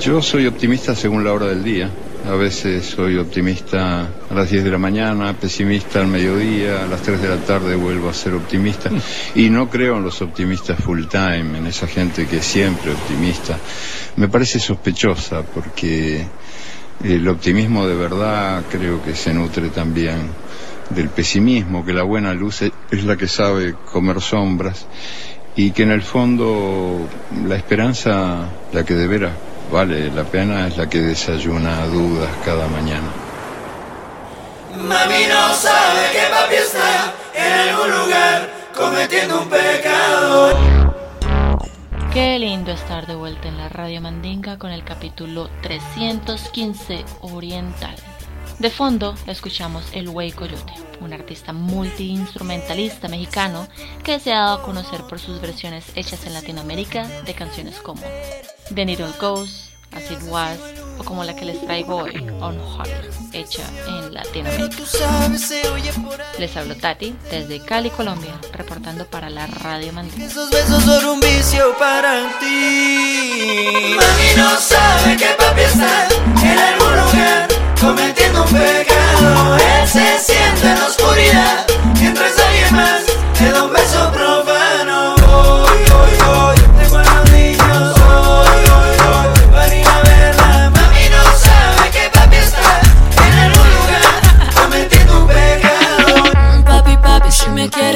Yo 0.00 0.22
soy 0.22 0.46
optimista 0.46 0.94
según 0.94 1.24
la 1.24 1.32
hora 1.32 1.46
del 1.46 1.64
día. 1.64 1.90
A 2.26 2.36
veces 2.36 2.86
soy 2.86 3.18
optimista 3.18 4.08
a 4.30 4.34
las 4.34 4.50
10 4.50 4.64
de 4.64 4.70
la 4.70 4.78
mañana, 4.78 5.34
pesimista 5.34 6.00
al 6.00 6.06
mediodía, 6.08 6.82
a 6.84 6.86
las 6.86 7.02
3 7.02 7.20
de 7.20 7.28
la 7.28 7.38
tarde 7.44 7.76
vuelvo 7.76 8.08
a 8.08 8.14
ser 8.14 8.34
optimista. 8.34 8.90
Y 9.34 9.50
no 9.50 9.68
creo 9.68 9.98
en 9.98 10.04
los 10.04 10.22
optimistas 10.22 10.78
full 10.82 11.04
time, 11.06 11.58
en 11.58 11.66
esa 11.66 11.86
gente 11.86 12.26
que 12.26 12.38
es 12.38 12.46
siempre 12.46 12.92
optimista. 12.92 13.60
Me 14.16 14.28
parece 14.28 14.58
sospechosa 14.58 15.42
porque 15.42 16.26
el 17.02 17.28
optimismo 17.28 17.86
de 17.86 17.94
verdad 17.94 18.64
creo 18.68 19.02
que 19.02 19.14
se 19.14 19.34
nutre 19.34 19.68
también 19.68 20.30
del 20.88 21.10
pesimismo, 21.10 21.84
que 21.84 21.92
la 21.92 22.04
buena 22.04 22.32
luz 22.32 22.62
es- 22.62 22.72
es 22.90 23.04
la 23.04 23.16
que 23.18 23.28
sabe 23.28 23.74
comer 23.84 24.20
sombras 24.22 24.88
y 25.56 25.72
que 25.72 25.82
en 25.82 25.90
el 25.90 26.02
fondo 26.02 27.06
la 27.30 27.56
esperanza, 27.56 28.56
la 28.72 28.84
que 28.84 28.94
de 28.94 29.06
veras 29.08 29.38
vale 29.70 30.10
la 30.10 30.24
pena, 30.24 30.68
es 30.68 30.76
la 30.76 30.88
que 30.88 31.00
desayuna 31.00 31.86
dudas 31.86 32.30
cada 32.44 32.66
mañana. 32.68 33.08
Mami 34.76 35.26
no 35.28 35.54
sabe 35.54 36.10
que 36.12 36.22
papi 36.30 36.54
está 36.56 37.14
en 37.34 37.68
algún 37.68 37.90
lugar 37.90 38.50
cometiendo 38.74 39.40
un 39.42 39.48
pecado. 39.48 40.58
Qué 42.12 42.38
lindo 42.38 42.70
estar 42.72 43.06
de 43.06 43.14
vuelta 43.14 43.48
en 43.48 43.58
la 43.58 43.68
Radio 43.68 44.00
Mandinga 44.00 44.58
con 44.58 44.70
el 44.70 44.84
capítulo 44.84 45.50
315 45.62 47.04
Oriental. 47.22 47.96
De 48.58 48.70
fondo 48.70 49.14
escuchamos 49.26 49.84
El 49.92 50.08
Güey 50.10 50.30
Coyote, 50.30 50.72
un 51.00 51.12
artista 51.12 51.52
multiinstrumentalista 51.52 53.08
mexicano 53.08 53.66
que 54.04 54.20
se 54.20 54.32
ha 54.32 54.40
dado 54.40 54.54
a 54.58 54.62
conocer 54.62 55.02
por 55.08 55.18
sus 55.18 55.40
versiones 55.40 55.84
hechas 55.96 56.24
en 56.26 56.34
Latinoamérica 56.34 57.06
de 57.22 57.34
canciones 57.34 57.80
como 57.80 58.02
The 58.70 58.84
Needle 58.84 59.12
Goes, 59.20 59.70
As 59.92 60.10
It 60.10 60.22
Was 60.28 60.58
o 60.98 61.04
como 61.04 61.22
la 61.24 61.34
que 61.36 61.44
les 61.44 61.60
traigo 61.60 61.96
hoy, 61.96 62.16
On 62.40 62.56
Heart, 62.56 63.34
hecha 63.34 63.62
en 63.86 64.14
Latinoamérica. 64.14 64.82
Les 66.38 66.56
hablo 66.56 66.74
Tati 66.76 67.14
desde 67.30 67.60
Cali, 67.60 67.90
Colombia, 67.90 68.32
reportando 68.52 69.04
para 69.06 69.28
la 69.28 69.46
Radio 69.46 69.92
Mandinga. 69.92 70.26
Esos 70.26 70.50
besos 70.50 70.82
son 70.82 71.04
un 71.04 71.20
vicio 71.20 71.76
para 71.78 72.38
ti. 72.40 73.96
Mami 73.96 74.34
no 74.36 74.58
sabe 74.58 75.16
que 75.16 75.26
papi 75.38 75.60
está 75.60 76.08
en 76.42 76.58
algún 76.58 76.96
lugar 76.96 77.48
cometiendo 77.80 78.44
un 78.44 78.48
pecado. 78.48 79.56
Él 79.56 79.88
se 79.88 80.18
siente 80.18 80.68
en 80.68 80.78
la 80.78 80.86
oscuridad 80.86 81.66
mientras 82.00 82.38
alguien 82.38 82.74
más 82.74 83.02
le 83.40 83.50
da 83.50 83.64
un 83.64 83.72
beso 83.72 84.12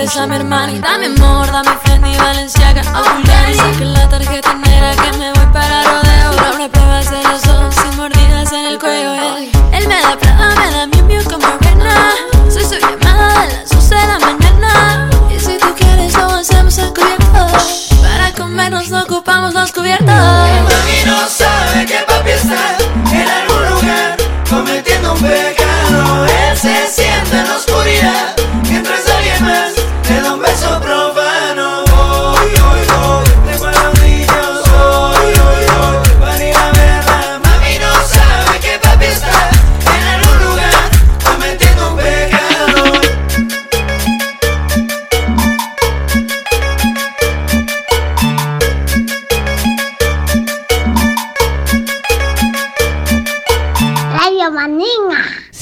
me 0.09 0.15
quieres 0.15 0.17
a 0.17 0.27
mi 0.27 0.37
hermana 0.37 0.73
Dame 0.81 1.07
amor, 1.07 1.51
dame 1.51 1.71
Fendi, 1.85 2.17
Valenciaga. 2.17 2.83
O 2.95 3.15
Bulgari 3.15 3.55
Saque 3.55 3.85
la 3.85 4.09
tarjeta 4.09 4.55
negra 4.55 4.95
que 4.97 5.19
me 5.19 5.33
voy 5.33 5.47
para 5.53 5.83
rodeo. 5.83 6.47
Ahora 6.47 6.69
pruebas 6.69 7.11
de 7.11 7.23
los 7.25 7.47
ojos 7.47 7.75
y 7.85 7.97
mordidas 7.97 8.53
en 8.53 8.67
el 8.67 8.79
cuello 8.79 9.15
Él, 9.15 9.51
él 9.73 9.89
me 9.89 10.01
da 10.01 10.17
prada, 10.19 10.55
me 10.55 10.71
da 10.71 10.87
mi 10.87 11.03
miu 11.03 11.23
como 11.25 11.47
arena 11.47 12.13
Soy 12.51 12.65
su 12.65 12.77
llamada 12.77 13.43
de 13.43 13.55
las 13.55 13.73
11 13.73 13.95
de 13.95 14.07
la 14.07 14.19
mañana. 14.19 15.11
Y 15.35 15.39
si 15.41 15.59
tú 15.59 15.75
quieres 15.77 16.15
lo 16.15 16.31
hacemos 16.31 16.79
encubierto 16.79 17.47
Para 18.03 18.33
comernos 18.33 18.89
no 18.89 19.03
ocupamos 19.03 19.53
los 19.55 19.73
cubiertos. 19.73 20.07
Mami 20.07 21.05
no 21.05 21.29
sabe 21.29 21.87
que 21.87 21.99
papi 22.07 22.31
está 22.31 22.77
en 23.13 23.29
algún 23.29 23.71
lugar 23.71 24.17
cometiendo 24.49 25.13
un 25.13 25.21
pecado. 25.21 26.27
Él 26.27 26.57
se 26.57 26.87
siente 26.87 27.39
en 27.39 27.49
la 27.49 27.57
oscuridad 27.57 28.38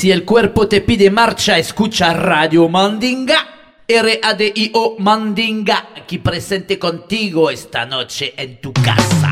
Si 0.07 0.13
el 0.13 0.25
cuerpo 0.25 0.69
te 0.69 0.83
pide 0.83 1.11
marcha, 1.11 1.59
escucha 1.59 2.13
Radio 2.13 2.69
Mandinga. 2.69 3.83
R-A-D-I-O 3.89 4.95
Mandinga, 5.01 5.89
aquí 5.97 6.19
presente 6.19 6.79
contigo 6.79 7.51
esta 7.51 7.85
noche 7.87 8.33
en 8.37 8.61
tu 8.61 8.73
casa. 8.73 9.26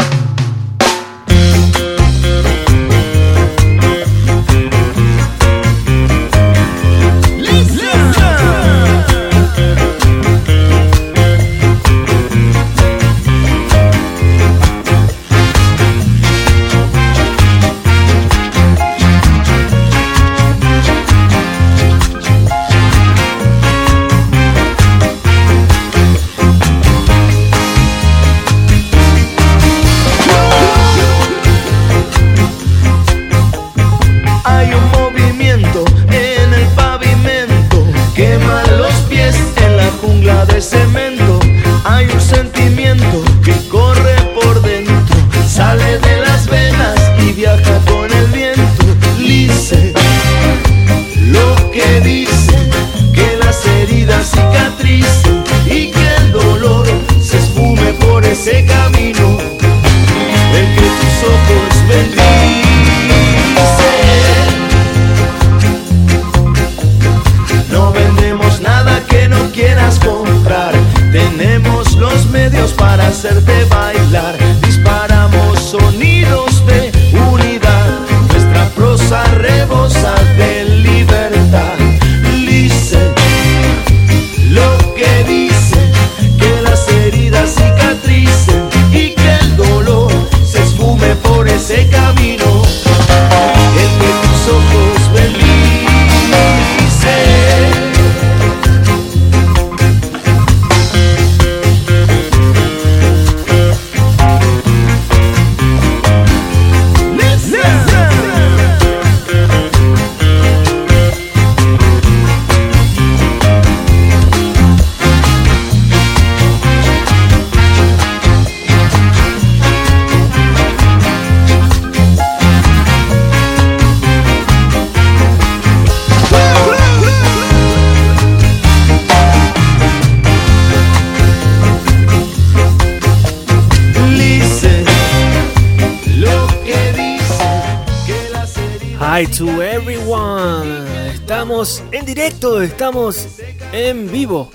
En 142.05 142.15
directo, 142.15 142.61
estamos 142.61 143.27
en 143.73 144.13
vivo. 144.13 144.51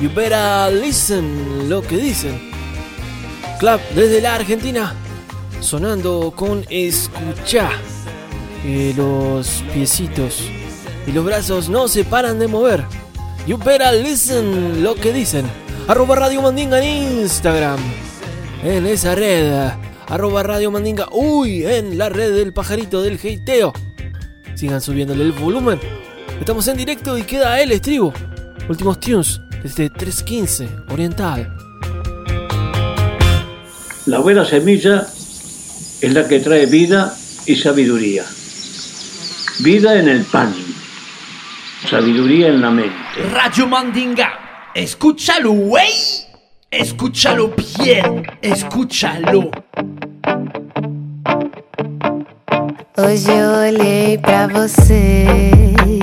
You 0.00 0.08
better 0.14 0.72
listen 0.72 1.68
lo 1.68 1.82
que 1.82 1.96
dicen. 1.96 2.40
Club 3.58 3.80
desde 3.94 4.20
la 4.20 4.36
Argentina, 4.36 4.94
sonando 5.60 6.32
con 6.36 6.64
escucha. 6.70 7.70
Y 8.64 8.92
los 8.92 9.64
piecitos 9.74 10.44
y 11.04 11.10
los 11.10 11.24
brazos 11.24 11.68
no 11.68 11.88
se 11.88 12.04
paran 12.04 12.38
de 12.38 12.46
mover. 12.46 12.84
You 13.48 13.58
better 13.58 14.00
listen 14.00 14.84
lo 14.84 14.94
que 14.94 15.12
dicen. 15.12 15.44
Arroba 15.88 16.14
Radio 16.14 16.40
Mandinga 16.42 16.80
en 16.80 17.22
Instagram. 17.22 17.80
En 18.62 18.86
esa 18.86 19.16
red. 19.16 19.72
Arroba 20.08 20.44
Radio 20.44 20.70
Mandinga. 20.70 21.08
Uy, 21.10 21.64
en 21.64 21.98
la 21.98 22.08
red 22.10 22.32
del 22.32 22.52
pajarito 22.52 23.02
del 23.02 23.18
heiteo. 23.20 23.72
Sigan 24.54 24.80
subiéndole 24.80 25.24
el 25.24 25.32
volumen. 25.32 25.80
Estamos 26.42 26.66
en 26.66 26.76
directo 26.76 27.16
y 27.16 27.22
queda 27.22 27.60
el 27.60 27.70
estribo. 27.70 28.12
Últimos 28.68 28.98
tunes 28.98 29.40
desde 29.62 29.88
315 29.88 30.68
Oriental. 30.90 31.56
La 34.06 34.18
buena 34.18 34.44
semilla 34.44 35.06
es 36.00 36.12
la 36.12 36.26
que 36.26 36.40
trae 36.40 36.66
vida 36.66 37.14
y 37.46 37.54
sabiduría. 37.54 38.24
Vida 39.60 39.96
en 39.96 40.08
el 40.08 40.24
pan, 40.24 40.52
sabiduría 41.88 42.48
en 42.48 42.60
la 42.60 42.72
mente. 42.72 43.22
Radio 43.30 43.68
Mandinga. 43.68 44.72
Escúchalo, 44.74 45.52
güey. 45.52 45.92
Escúchalo 46.68 47.54
bien. 47.78 48.26
Escúchalo. 48.42 49.48
Hoje 52.94 53.30
eu 53.30 53.52
olhei 53.52 54.18
pra 54.18 54.46
você 54.48 55.24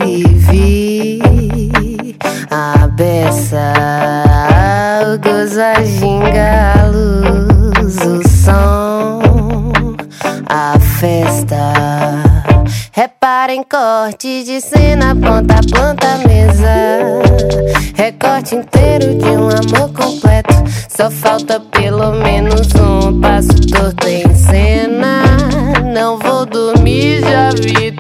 e 0.08 0.24
vi 0.24 1.22
a 2.50 2.88
beça, 2.88 3.74
o 5.06 5.20
gozo, 5.20 5.62
a 5.62 5.84
ginga, 5.84 6.74
a 6.80 6.88
luz, 6.88 7.96
o 7.98 8.28
som, 8.28 9.22
a 10.48 10.80
festa. 11.00 11.74
Reparem 12.92 13.64
corte 13.64 14.44
de 14.44 14.60
cena, 14.60 15.16
ponta 15.16 15.58
a 15.58 15.62
ponta, 15.62 16.18
mesa. 16.28 17.22
Recorte 17.94 18.56
inteiro 18.56 19.14
de 19.14 19.30
um 19.30 19.50
amor 19.50 19.94
completo. 19.94 20.56
Só 20.90 21.12
falta 21.12 21.60
pelo 21.60 22.14
menos 22.14 22.68
um 22.74 23.22
passo 23.22 23.56
torto 23.68 24.08
em 24.08 24.34
cena. 24.34 24.79
E 27.02 27.22
já 27.22 27.50
vi 27.52 27.99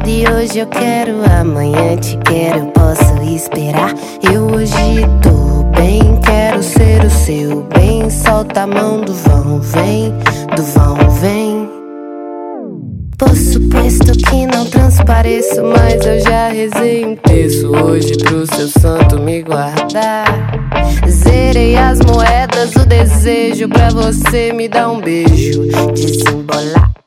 cuidado 0.00 0.08
e 0.08 0.24
hoje 0.28 0.58
eu 0.58 0.66
quero, 0.66 1.22
amanhã 1.40 1.96
te 1.96 2.16
quero, 2.18 2.66
posso 2.66 3.22
esperar. 3.22 3.94
Eu 4.32 4.46
hoje 4.46 4.74
tô 5.22 5.64
bem, 5.76 6.20
quero 6.20 6.62
ser 6.62 7.04
o 7.04 7.10
seu 7.10 7.62
bem. 7.62 8.08
Solta 8.10 8.62
a 8.62 8.66
mão 8.66 9.00
do 9.00 9.12
vão, 9.12 9.60
vem, 9.60 10.12
do 10.56 10.62
vão, 10.62 10.96
vem. 11.20 11.68
Por 13.18 13.36
suposto 13.36 14.12
que 14.12 14.46
não 14.46 14.64
transpareço, 14.66 15.62
mas 15.62 16.04
eu 16.06 16.20
já 16.20 16.48
rezei 16.48 17.04
um 17.04 17.16
terço 17.16 17.68
hoje 17.68 18.16
pro 18.16 18.46
seu 18.46 18.68
santo 18.68 19.18
me 19.20 19.42
guardar. 19.42 20.26
Zerei 21.06 21.76
as 21.76 22.00
moedas, 22.00 22.74
o 22.76 22.86
desejo 22.86 23.68
pra 23.68 23.90
você 23.90 24.52
me 24.52 24.68
dar 24.68 24.90
um 24.90 25.00
beijo, 25.00 25.62
desembolar. 25.92 26.99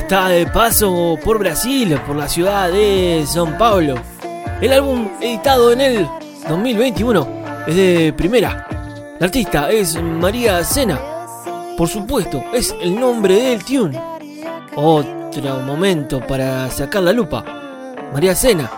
Está 0.00 0.28
de 0.28 0.46
paso 0.46 1.18
por 1.22 1.38
Brasil, 1.38 1.98
por 2.06 2.16
la 2.16 2.28
ciudad 2.28 2.70
de 2.70 3.22
São 3.26 3.56
Paulo. 3.58 3.94
El 4.60 4.72
álbum 4.72 5.08
editado 5.20 5.72
en 5.72 5.80
el 5.80 6.08
2021 6.48 7.28
es 7.66 7.76
de 7.76 8.14
primera. 8.16 8.66
La 9.18 9.26
artista 9.26 9.70
es 9.70 10.00
María 10.02 10.64
Sena. 10.64 10.98
Por 11.76 11.86
supuesto, 11.86 12.42
es 12.54 12.74
el 12.80 12.98
nombre 12.98 13.34
del 13.34 13.64
tune. 13.64 14.00
Otro 14.74 15.60
momento 15.66 16.20
para 16.26 16.70
sacar 16.70 17.02
la 17.02 17.12
lupa. 17.12 17.44
María 18.12 18.34
Sena, 18.34 18.70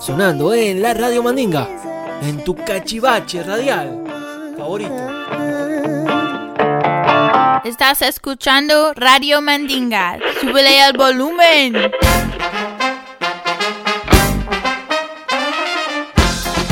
sonando 0.00 0.54
en 0.54 0.80
la 0.80 0.94
Radio 0.94 1.24
Mandinga, 1.24 1.68
en 2.22 2.42
tu 2.44 2.54
cachivache 2.54 3.42
radial. 3.42 4.04
favorito. 4.56 5.21
Estás 7.64 8.02
escuchando 8.02 8.92
Radio 8.94 9.40
Mandinga. 9.40 10.18
Súbele 10.40 10.84
el 10.84 10.96
volumen. 10.96 11.74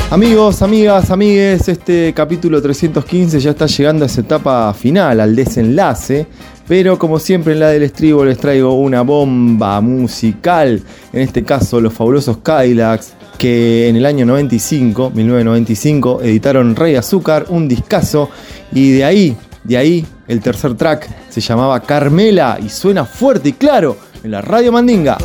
Amigos, 0.09 0.61
amigas, 0.61 1.09
amigues, 1.09 1.69
este 1.69 2.13
capítulo 2.13 2.61
315 2.61 3.39
ya 3.39 3.51
está 3.51 3.67
llegando 3.67 4.03
a 4.03 4.07
esa 4.07 4.19
etapa 4.19 4.73
final, 4.73 5.21
al 5.21 5.33
desenlace. 5.33 6.27
Pero 6.67 6.99
como 6.99 7.19
siempre 7.19 7.53
en 7.53 7.61
la 7.61 7.69
del 7.69 7.83
estribo 7.83 8.25
les 8.25 8.37
traigo 8.37 8.73
una 8.73 9.01
bomba 9.01 9.79
musical. 9.79 10.83
En 11.13 11.21
este 11.21 11.45
caso 11.45 11.79
los 11.79 11.93
fabulosos 11.93 12.39
Cadillacs 12.39 13.13
que 13.37 13.87
en 13.87 13.95
el 13.95 14.05
año 14.05 14.25
95, 14.25 15.11
1995, 15.15 16.19
editaron 16.21 16.75
Rey 16.75 16.95
Azúcar, 16.95 17.45
un 17.47 17.69
discazo. 17.69 18.29
Y 18.73 18.91
de 18.91 19.05
ahí, 19.05 19.37
de 19.63 19.77
ahí, 19.77 20.05
el 20.27 20.41
tercer 20.41 20.75
track 20.75 21.07
se 21.29 21.41
llamaba 21.41 21.79
Carmela 21.81 22.57
y 22.61 22.69
suena 22.69 23.05
fuerte 23.05 23.49
y 23.49 23.53
claro 23.53 23.97
en 24.23 24.31
la 24.31 24.41
Radio 24.41 24.71
Mandinga. 24.71 25.17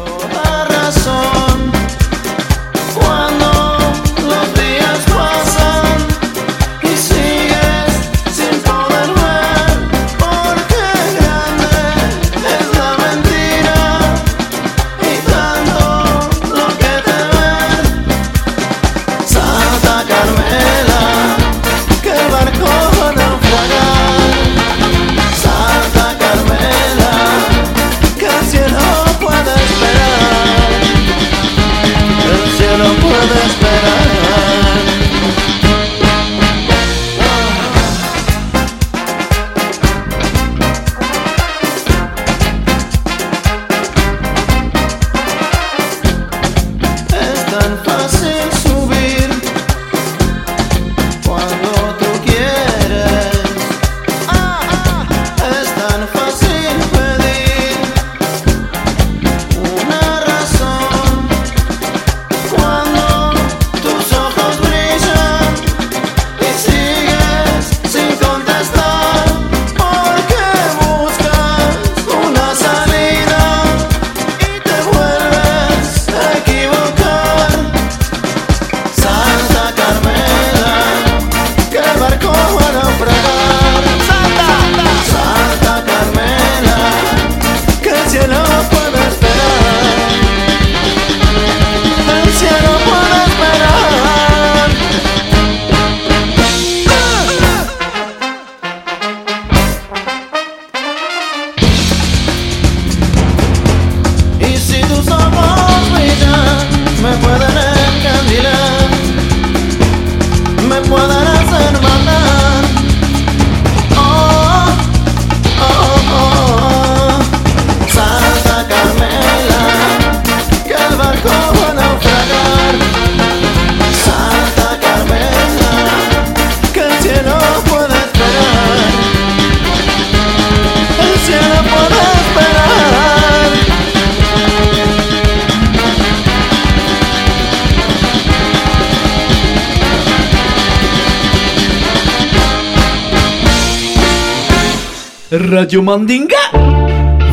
Radio 145.32 145.82
Mandinga. 145.82 146.36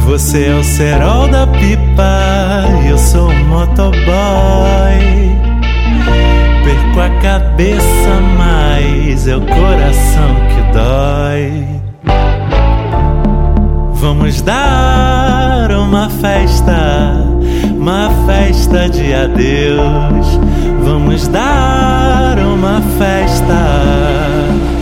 Você 0.07 0.45
é 0.47 0.55
o 0.55 0.63
cerol 0.63 1.27
da 1.27 1.45
pipa, 1.45 2.65
eu 2.89 2.97
sou 2.97 3.29
o 3.29 3.45
motoboy. 3.45 3.93
Perco 6.63 6.99
a 6.99 7.21
cabeça, 7.21 8.19
mas 8.35 9.27
é 9.27 9.35
o 9.35 9.41
coração 9.41 10.35
que 10.49 10.73
dói. 10.73 11.67
Vamos 13.93 14.41
dar 14.41 15.69
uma 15.69 16.09
festa, 16.09 17.27
uma 17.77 18.09
festa 18.25 18.89
de 18.89 19.13
adeus. 19.13 20.39
Vamos 20.83 21.27
dar 21.27 22.39
uma 22.39 22.81
festa. 22.97 24.72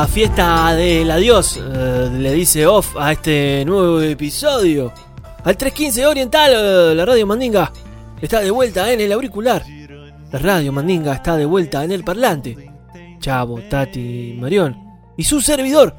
la 0.00 0.06
fiesta 0.06 0.76
del 0.76 1.10
eh, 1.10 1.12
adiós 1.12 1.56
le 1.56 2.32
dice 2.32 2.64
off 2.68 2.94
a 2.96 3.10
este 3.10 3.64
nuevo 3.64 4.00
episodio. 4.00 4.92
Al 5.42 5.56
315 5.56 6.06
Oriental, 6.06 6.52
eh, 6.54 6.94
la 6.94 7.04
radio 7.04 7.26
Mandinga 7.26 7.72
está 8.20 8.38
de 8.38 8.52
vuelta 8.52 8.92
en 8.92 9.00
el 9.00 9.10
auricular. 9.10 9.64
La 10.30 10.38
radio 10.38 10.70
Mandinga 10.70 11.14
está 11.14 11.36
de 11.36 11.46
vuelta 11.46 11.82
en 11.82 11.90
el 11.90 12.04
parlante. 12.04 12.70
Chavo, 13.18 13.60
Tati, 13.68 14.36
Marión 14.38 14.76
y 15.16 15.24
su 15.24 15.40
servidor 15.40 15.96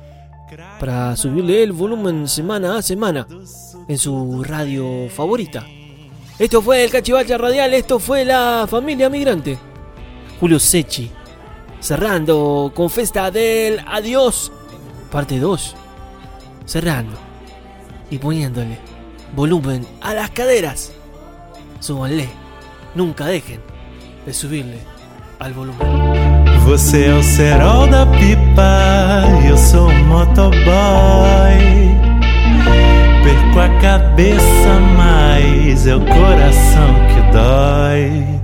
para 0.80 1.18
subirle 1.18 1.62
el 1.62 1.74
volumen 1.74 2.26
semana 2.26 2.78
a 2.78 2.82
semana 2.82 3.28
en 3.86 3.98
su 3.98 4.46
radio 4.46 5.10
favorita. 5.10 5.66
Esto 6.38 6.62
fue 6.62 6.86
el 6.86 6.90
Cachivacha 6.90 7.38
Radial, 7.38 7.74
esto 7.74 8.00
fue 8.00 8.24
la 8.24 8.66
familia 8.66 9.10
migrante. 9.10 9.58
Julio 10.40 10.58
Sechi 10.58 11.12
cerrando 11.80 12.72
con 12.76 12.90
Festa 12.90 13.32
del 13.32 13.80
Adiós, 13.88 14.52
parte 15.12 15.40
2, 15.40 15.76
cerrando 16.66 17.18
y 18.10 18.18
poniéndole 18.18 18.78
volumen 19.36 19.86
a 20.02 20.14
las 20.14 20.30
caderas. 20.32 20.92
Súbanle, 21.80 22.28
nunca 22.96 23.26
dejen 23.26 23.62
de 24.26 24.34
subirle 24.34 24.80
al 25.40 25.54
volumen. 25.54 25.88
Você 26.66 27.06
é 27.06 27.14
o 27.14 27.24
cerol 27.24 27.88
da 27.88 28.06
pipa, 28.06 29.24
eu 29.48 29.58
sou 29.58 29.90
um 29.90 30.06
motoboy. 30.06 30.60
Perco 33.24 33.60
a 33.60 33.70
cabeça, 33.82 34.80
mas 34.96 35.88
é 35.88 35.96
o 35.96 36.00
coração 36.02 36.94
que 37.08 37.32
dói. 37.34 38.39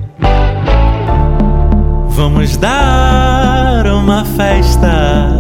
Vamos 2.16 2.56
dar 2.56 3.86
uma 3.88 4.24
festa, 4.24 5.38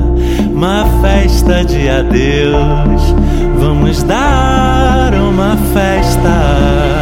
uma 0.51 0.86
festa 1.01 1.63
de 1.63 1.89
adeus. 1.89 3.15
Vamos 3.57 4.03
dar 4.03 5.13
uma 5.13 5.55
festa. 5.73 6.94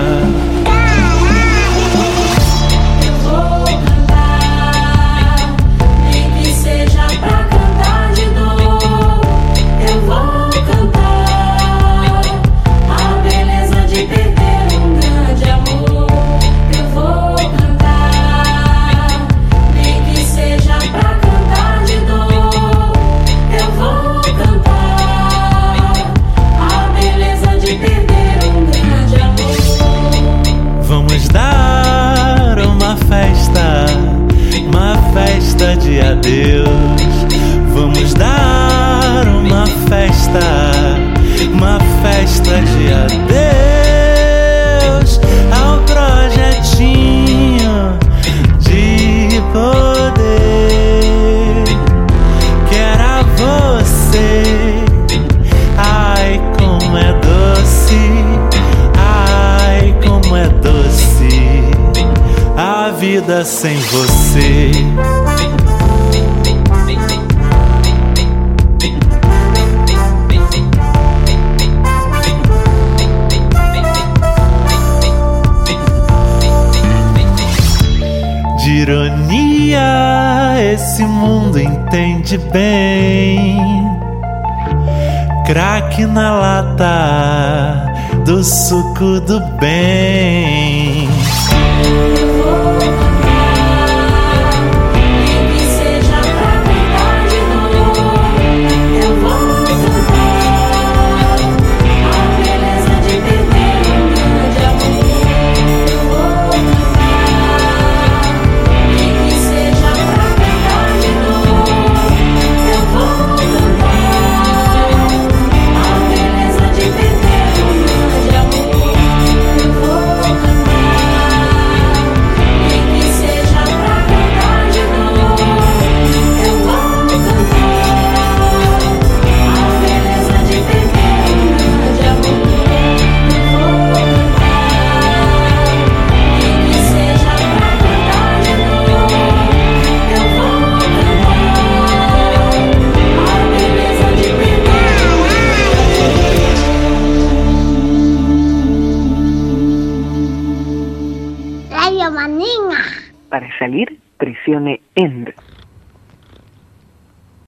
de 82.33 82.37
bem. 82.49 83.59
Craque 85.45 86.05
na 86.07 86.31
lata 86.31 87.93
do 88.25 88.43
suco 88.43 89.19
do 89.21 89.39
bem. 89.59 90.82